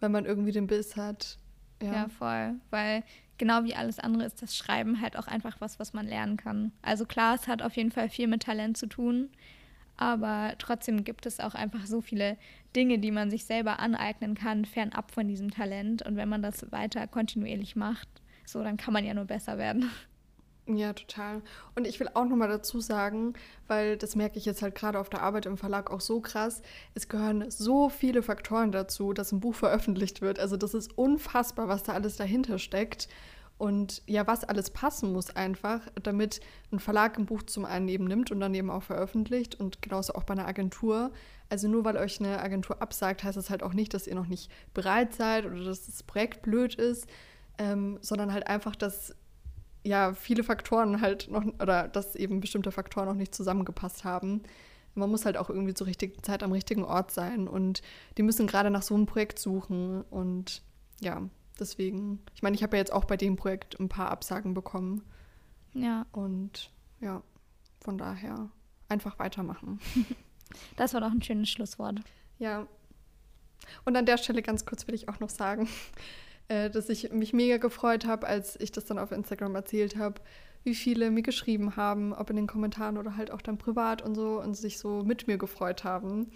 wenn 0.01 0.13
man 0.13 0.25
irgendwie 0.25 0.53
den 0.53 0.67
Biss 0.67 0.97
hat. 0.97 1.39
Ja, 1.83 1.93
ja 1.93 2.09
voll, 2.09 2.55
weil 2.71 3.03
genau 3.39 3.65
wie 3.65 3.75
alles 3.75 3.99
andere 3.99 4.25
ist 4.25 4.43
das 4.43 4.57
Schreiben 4.57 5.01
halt 5.01 5.17
auch 5.17 5.27
einfach 5.27 5.61
was, 5.61 5.79
was 5.79 5.93
man 5.93 6.07
lernen 6.07 6.37
kann. 6.37 6.73
Also 6.83 7.07
klar, 7.07 7.35
es 7.35 7.49
hat 7.49 7.63
auf 7.63 7.77
jeden 7.77 7.91
Fall 7.91 8.09
viel 8.09 8.27
mit 8.27 8.43
Talent 8.43 8.77
zu 8.77 8.87
tun, 8.87 9.31
aber 9.97 10.55
trotzdem 10.59 11.05
gibt 11.05 11.27
es 11.27 11.41
auch 11.41 11.55
einfach 11.55 11.87
so 11.87 12.01
viele 12.01 12.37
Dinge, 12.77 12.99
die 12.99 13.11
man 13.11 13.31
sich 13.31 13.45
selber 13.45 13.81
aneignen 13.81 14.35
kann, 14.35 14.65
fernab 14.65 15.11
von 15.11 15.27
diesem 15.27 15.51
Talent. 15.51 16.03
Und 16.03 16.17
wenn 16.17 16.29
man 16.29 16.43
das 16.43 16.71
weiter 16.71 17.07
kontinuierlich 17.07 17.77
macht, 17.77 18.09
so, 18.45 18.63
dann 18.63 18.77
kann 18.77 18.95
man 18.95 19.05
ja 19.05 19.15
nur 19.15 19.25
besser 19.25 19.59
werden. 19.59 19.91
Ja, 20.71 20.93
total. 20.93 21.41
Und 21.77 21.87
ich 21.87 21.99
will 21.99 22.11
auch 22.13 22.27
nochmal 22.27 22.49
dazu 22.49 22.79
sagen, 22.81 23.33
weil 23.69 23.97
das 23.97 24.17
merke 24.17 24.37
ich 24.39 24.45
jetzt 24.45 24.61
halt 24.61 24.75
gerade 24.75 25.01
auf 25.01 25.09
der 25.09 25.23
Arbeit 25.23 25.47
im 25.47 25.57
Verlag 25.57 25.91
auch 25.91 26.03
so 26.03 26.21
krass, 26.21 26.61
es 26.95 27.09
gehören 27.09 27.51
so 27.51 27.89
viele 27.89 28.23
Faktoren 28.23 28.71
dazu, 28.71 29.15
dass 29.15 29.33
ein 29.33 29.41
Buch 29.41 29.55
veröffentlicht 29.55 30.21
wird. 30.21 30.39
Also 30.39 30.59
das 30.59 30.75
ist 30.75 30.97
unfassbar, 30.99 31.69
was 31.69 31.85
da 31.85 31.95
alles 31.95 32.17
dahinter 32.17 32.59
steckt. 32.59 33.09
und 33.59 34.03
ja, 34.07 34.27
was 34.27 34.45
alles 34.45 34.71
passen 34.71 35.13
muss 35.13 35.35
einfach, 35.35 35.81
damit 36.03 36.41
ein 36.73 36.79
Verlag 36.79 37.19
ein 37.19 37.27
Buch 37.27 37.43
zum 37.43 37.65
einen 37.65 37.89
eben 37.89 38.05
nimmt 38.05 38.31
und 38.31 38.41
dann 38.41 38.55
eben 38.55 38.71
auch 38.71 38.85
veröffentlicht 38.85 39.59
und 39.59 39.83
genauso 39.83 40.15
auch 40.15 40.23
bei 40.25 40.35
einer 40.35 40.47
Agentur. 40.47 41.11
Also 41.51 41.67
nur 41.69 41.85
weil 41.85 41.97
euch 41.97 42.21
eine 42.21 42.41
Agentur 42.41 42.81
absagt, 42.83 43.25
heißt 43.25 43.37
das 43.37 43.51
halt 43.51 43.63
auch 43.65 43.75
nicht, 43.75 43.95
dass 43.95 44.07
ihr 44.07 44.15
noch 44.15 44.27
nicht 44.29 44.51
bereit 44.75 45.15
seid 45.15 45.45
oder 45.47 45.65
dass 45.65 45.87
das 45.87 46.03
Projekt 46.05 46.43
blöd 46.43 46.75
ist, 46.77 47.09
ähm, 47.59 47.99
sondern 48.01 48.33
halt 48.33 48.47
einfach, 48.47 48.77
dass 48.77 49.17
ja 49.85 50.13
viele 50.15 50.45
Faktoren 50.45 51.01
halt 51.01 51.29
noch 51.31 51.45
oder 51.61 51.89
dass 51.89 52.17
eben 52.17 52.41
bestimmte 52.41 52.73
Faktoren 52.73 53.09
noch 53.09 53.15
nicht 53.15 53.35
zusammengepasst 53.35 54.05
haben. 54.05 54.43
Man 54.95 55.11
muss 55.11 55.25
halt 55.25 55.37
auch 55.37 55.49
irgendwie 55.49 55.75
zur 55.75 55.87
richtigen 55.87 56.23
Zeit 56.23 56.43
am 56.43 56.53
richtigen 56.53 56.85
Ort 56.85 57.13
sein 57.13 57.47
und 57.47 57.83
die 58.17 58.23
müssen 58.23 58.47
gerade 58.47 58.71
nach 58.71 58.83
so 58.83 58.95
einem 58.95 59.07
Projekt 59.07 59.39
suchen 59.39 60.03
und 60.11 60.63
ja, 61.01 61.23
Deswegen, 61.59 62.21
ich 62.35 62.43
meine, 62.43 62.55
ich 62.55 62.63
habe 62.63 62.77
ja 62.77 62.81
jetzt 62.81 62.93
auch 62.93 63.05
bei 63.05 63.17
dem 63.17 63.37
Projekt 63.37 63.79
ein 63.81 63.89
paar 63.89 64.11
Absagen 64.11 64.55
bekommen. 64.55 65.03
Ja. 65.75 66.07
Und 66.13 66.71
ja, 67.01 67.23
von 67.81 67.99
daher 67.99 68.49
einfach 68.89 69.19
weitermachen. 69.19 69.81
Das 70.79 70.95
war 70.95 71.03
doch 71.03 71.11
ein 71.11 71.21
schönes 71.21 71.51
Schlusswort. 71.51 72.01
Ja. 72.39 72.67
Und 73.85 73.95
an 73.99 74.07
der 74.07 74.17
Stelle 74.17 74.41
ganz 74.41 74.65
kurz 74.65 74.87
will 74.87 74.95
ich 74.95 75.11
auch 75.11 75.21
noch 75.21 75.29
sagen, 75.29 75.69
äh, 76.49 76.71
dass 76.71 76.89
ich 76.89 77.13
mich 77.13 77.33
mega 77.33 77.59
gefreut 77.59 78.07
habe, 78.07 78.27
als 78.27 78.59
ich 78.61 78.73
das 78.73 78.87
dann 78.87 78.99
auf 78.99 79.13
Instagram 79.13 79.55
erzählt 79.55 79.97
habe, 79.97 80.21
wie 80.65 80.75
viele 80.75 81.11
mir 81.11 81.23
geschrieben 81.23 81.77
haben, 81.77 82.13
ob 82.13 82.31
in 82.31 82.37
den 82.37 82.47
Kommentaren 82.47 82.99
oder 82.99 83.17
halt 83.17 83.31
auch 83.31 83.43
dann 83.43 83.59
privat 83.59 84.03
und 84.03 84.15
so 84.15 84.41
und 84.41 84.55
sich 84.55 84.79
so 84.79 85.03
mit 85.03 85.27
mir 85.27 85.39
gefreut 85.39 85.85
haben. 85.85 86.31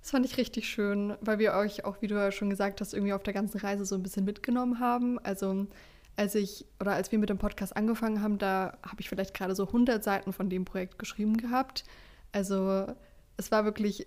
Das 0.00 0.10
fand 0.10 0.26
ich 0.26 0.36
richtig 0.36 0.68
schön, 0.68 1.14
weil 1.20 1.38
wir 1.38 1.52
euch 1.54 1.84
auch, 1.84 2.02
wie 2.02 2.08
du 2.08 2.16
ja 2.16 2.32
schon 2.32 2.50
gesagt 2.50 2.80
hast, 2.80 2.92
irgendwie 2.92 3.12
auf 3.12 3.22
der 3.22 3.34
ganzen 3.34 3.58
Reise 3.58 3.84
so 3.84 3.94
ein 3.94 4.02
bisschen 4.02 4.24
mitgenommen 4.24 4.80
haben. 4.80 5.18
Also 5.20 5.66
als 6.16 6.34
ich 6.34 6.66
oder 6.80 6.92
als 6.92 7.12
wir 7.12 7.18
mit 7.18 7.30
dem 7.30 7.38
Podcast 7.38 7.76
angefangen 7.76 8.20
haben, 8.20 8.38
da 8.38 8.78
habe 8.82 9.00
ich 9.00 9.08
vielleicht 9.08 9.34
gerade 9.34 9.54
so 9.54 9.66
100 9.66 10.02
Seiten 10.02 10.32
von 10.32 10.50
dem 10.50 10.64
Projekt 10.64 10.98
geschrieben 10.98 11.36
gehabt. 11.36 11.84
Also 12.32 12.86
es 13.36 13.50
war 13.52 13.64
wirklich 13.64 14.06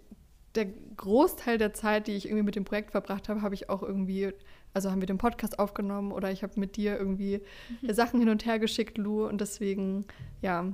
der 0.56 0.68
Großteil 0.98 1.58
der 1.58 1.74
Zeit, 1.74 2.08
die 2.08 2.13
ich 2.13 2.26
irgendwie 2.26 2.44
mit 2.44 2.56
dem 2.56 2.65
Projekt 2.65 2.91
verbracht 2.91 3.30
habe, 3.30 3.41
habe 3.41 3.56
ich 3.56 3.70
auch 3.70 3.84
irgendwie, 3.84 4.32
also 4.74 4.91
haben 4.91 5.02
wir 5.02 5.08
den 5.08 5.18
Podcast 5.18 5.60
aufgenommen 5.60 6.12
oder 6.12 6.32
ich 6.32 6.44
habe 6.44 6.60
mit 6.60 6.76
dir 6.76 6.98
irgendwie 6.98 7.41
mhm. 7.82 7.94
Sachen 7.94 8.20
hin 8.20 8.30
und 8.30 8.46
her 8.46 8.60
geschickt, 8.60 8.98
Lu. 8.98 9.26
Und 9.28 9.41
deswegen, 9.41 10.06
ja, 10.41 10.65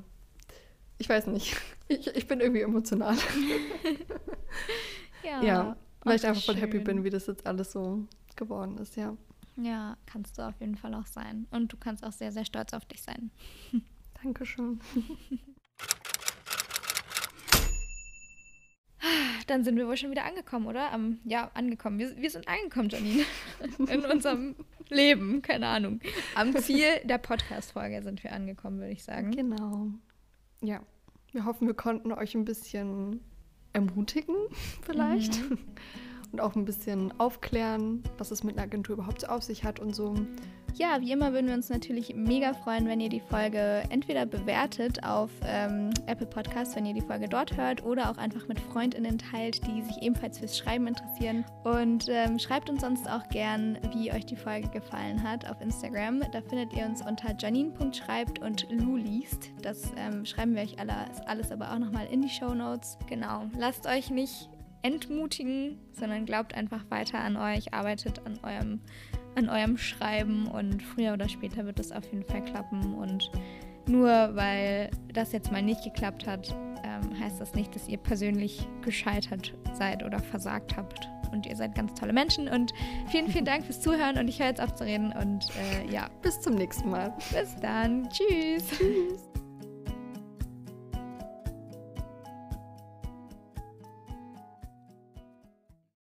ich 0.97 1.09
weiß 1.09 1.27
nicht. 1.27 1.55
Ich, 1.87 2.07
ich 2.07 2.25
bin 2.25 2.39
irgendwie 2.39 2.61
emotional. 2.61 3.17
Ja, 5.23 5.43
ja 5.43 5.75
weil 6.03 6.15
ich 6.15 6.25
einfach 6.25 6.43
voll 6.43 6.55
happy 6.55 6.79
bin, 6.79 7.03
wie 7.03 7.09
das 7.09 7.27
jetzt 7.27 7.45
alles 7.45 7.71
so 7.71 8.05
geworden 8.35 8.77
ist, 8.77 8.95
ja. 8.95 9.15
Ja, 9.57 9.97
kannst 10.05 10.37
du 10.37 10.47
auf 10.47 10.59
jeden 10.59 10.75
Fall 10.75 10.93
auch 10.95 11.05
sein. 11.05 11.47
Und 11.51 11.71
du 11.73 11.77
kannst 11.77 12.03
auch 12.03 12.11
sehr, 12.11 12.31
sehr 12.31 12.45
stolz 12.45 12.73
auf 12.73 12.85
dich 12.85 13.01
sein. 13.01 13.31
Dankeschön. 14.23 14.79
Dann 19.45 19.63
sind 19.63 19.77
wir 19.77 19.87
wohl 19.87 19.97
schon 19.97 20.11
wieder 20.11 20.25
angekommen, 20.25 20.67
oder? 20.67 20.93
Um, 20.93 21.19
ja, 21.25 21.51
angekommen. 21.53 21.99
Wir, 21.99 22.15
wir 22.17 22.29
sind 22.29 22.47
angekommen, 22.47 22.89
Janine. 22.89 23.23
In 23.91 24.05
unserem 24.05 24.55
Leben, 24.89 25.41
keine 25.41 25.67
Ahnung. 25.67 25.99
Am 26.35 26.55
Ziel 26.57 26.87
der 27.03 27.17
Podcast-Folge 27.17 28.01
sind 28.03 28.23
wir 28.23 28.33
angekommen, 28.33 28.79
würde 28.79 28.91
ich 28.91 29.03
sagen. 29.03 29.31
Genau. 29.31 29.87
Ja. 30.61 30.81
Wir 31.31 31.45
hoffen, 31.45 31.67
wir 31.67 31.75
konnten 31.75 32.11
euch 32.11 32.35
ein 32.35 32.43
bisschen 32.43 33.21
ermutigen 33.73 34.35
vielleicht 34.81 35.49
mhm. 35.49 35.57
Und 36.31 36.41
auch 36.41 36.55
ein 36.55 36.65
bisschen 36.65 37.13
aufklären, 37.19 38.03
was 38.17 38.31
es 38.31 38.43
mit 38.43 38.57
einer 38.57 38.63
Agentur 38.63 38.95
überhaupt 38.95 39.21
so 39.21 39.27
auf 39.27 39.43
sich 39.43 39.63
hat 39.63 39.79
und 39.79 39.95
so. 39.95 40.15
Ja, 40.75 41.01
wie 41.01 41.11
immer 41.11 41.33
würden 41.33 41.47
wir 41.47 41.53
uns 41.53 41.69
natürlich 41.69 42.15
mega 42.15 42.53
freuen, 42.53 42.87
wenn 42.87 43.01
ihr 43.01 43.09
die 43.09 43.19
Folge 43.19 43.83
entweder 43.89 44.25
bewertet 44.25 45.03
auf 45.03 45.29
ähm, 45.45 45.89
Apple 46.07 46.27
Podcasts, 46.27 46.75
wenn 46.75 46.85
ihr 46.85 46.93
die 46.93 47.01
Folge 47.01 47.27
dort 47.27 47.57
hört, 47.57 47.83
oder 47.83 48.09
auch 48.09 48.17
einfach 48.17 48.47
mit 48.47 48.59
FreundInnen 48.59 49.17
teilt, 49.17 49.65
die 49.67 49.81
sich 49.81 50.01
ebenfalls 50.01 50.39
fürs 50.39 50.57
Schreiben 50.57 50.87
interessieren. 50.87 51.43
Und 51.65 52.05
ähm, 52.07 52.39
schreibt 52.39 52.69
uns 52.69 52.81
sonst 52.81 53.09
auch 53.09 53.27
gern, 53.29 53.77
wie 53.93 54.13
euch 54.13 54.25
die 54.25 54.37
Folge 54.37 54.69
gefallen 54.69 55.21
hat 55.21 55.49
auf 55.49 55.59
Instagram. 55.59 56.21
Da 56.31 56.41
findet 56.41 56.73
ihr 56.73 56.85
uns 56.85 57.05
unter 57.05 57.35
janine.schreibt 57.37 58.39
und 58.39 58.67
Lu 58.71 58.95
liest. 58.95 59.51
Das 59.61 59.91
ähm, 59.97 60.25
schreiben 60.25 60.55
wir 60.55 60.61
euch 60.61 60.79
alles, 60.79 61.19
alles 61.25 61.51
aber 61.51 61.73
auch 61.73 61.79
nochmal 61.79 62.07
in 62.09 62.21
die 62.21 62.29
Show 62.29 62.53
Notes. 62.53 62.97
Genau. 63.09 63.43
Lasst 63.57 63.87
euch 63.87 64.09
nicht 64.09 64.49
entmutigen, 64.81 65.77
sondern 65.91 66.25
glaubt 66.25 66.55
einfach 66.55 66.83
weiter 66.89 67.19
an 67.19 67.37
euch, 67.37 67.73
arbeitet 67.73 68.25
an 68.25 68.39
eurem 68.43 68.81
an 69.35 69.49
eurem 69.49 69.77
Schreiben 69.77 70.47
und 70.47 70.81
früher 70.81 71.13
oder 71.13 71.29
später 71.29 71.65
wird 71.65 71.79
es 71.79 71.91
auf 71.91 72.03
jeden 72.11 72.25
Fall 72.25 72.43
klappen. 72.43 72.93
Und 72.93 73.31
nur 73.87 74.09
weil 74.35 74.91
das 75.13 75.31
jetzt 75.31 75.51
mal 75.51 75.61
nicht 75.61 75.83
geklappt 75.83 76.27
hat, 76.27 76.55
ähm, 76.83 77.19
heißt 77.19 77.39
das 77.39 77.53
nicht, 77.53 77.73
dass 77.75 77.87
ihr 77.87 77.97
persönlich 77.97 78.67
gescheitert 78.81 79.53
seid 79.73 80.03
oder 80.03 80.19
versagt 80.19 80.75
habt. 80.77 81.09
Und 81.31 81.45
ihr 81.45 81.55
seid 81.55 81.75
ganz 81.75 81.93
tolle 81.93 82.11
Menschen. 82.11 82.49
Und 82.49 82.73
vielen, 83.07 83.29
vielen 83.29 83.45
Dank 83.45 83.63
fürs 83.63 83.79
Zuhören. 83.79 84.17
Und 84.17 84.27
ich 84.27 84.39
höre 84.39 84.47
jetzt 84.47 84.61
auf 84.61 84.75
zu 84.75 84.83
reden. 84.83 85.13
Und 85.13 85.45
äh, 85.55 85.89
ja. 85.89 86.09
Bis 86.21 86.41
zum 86.41 86.55
nächsten 86.55 86.89
Mal. 86.89 87.15
Bis 87.31 87.55
dann. 87.61 88.09
Tschüss. 88.09 88.67
Tschüss. 88.67 89.31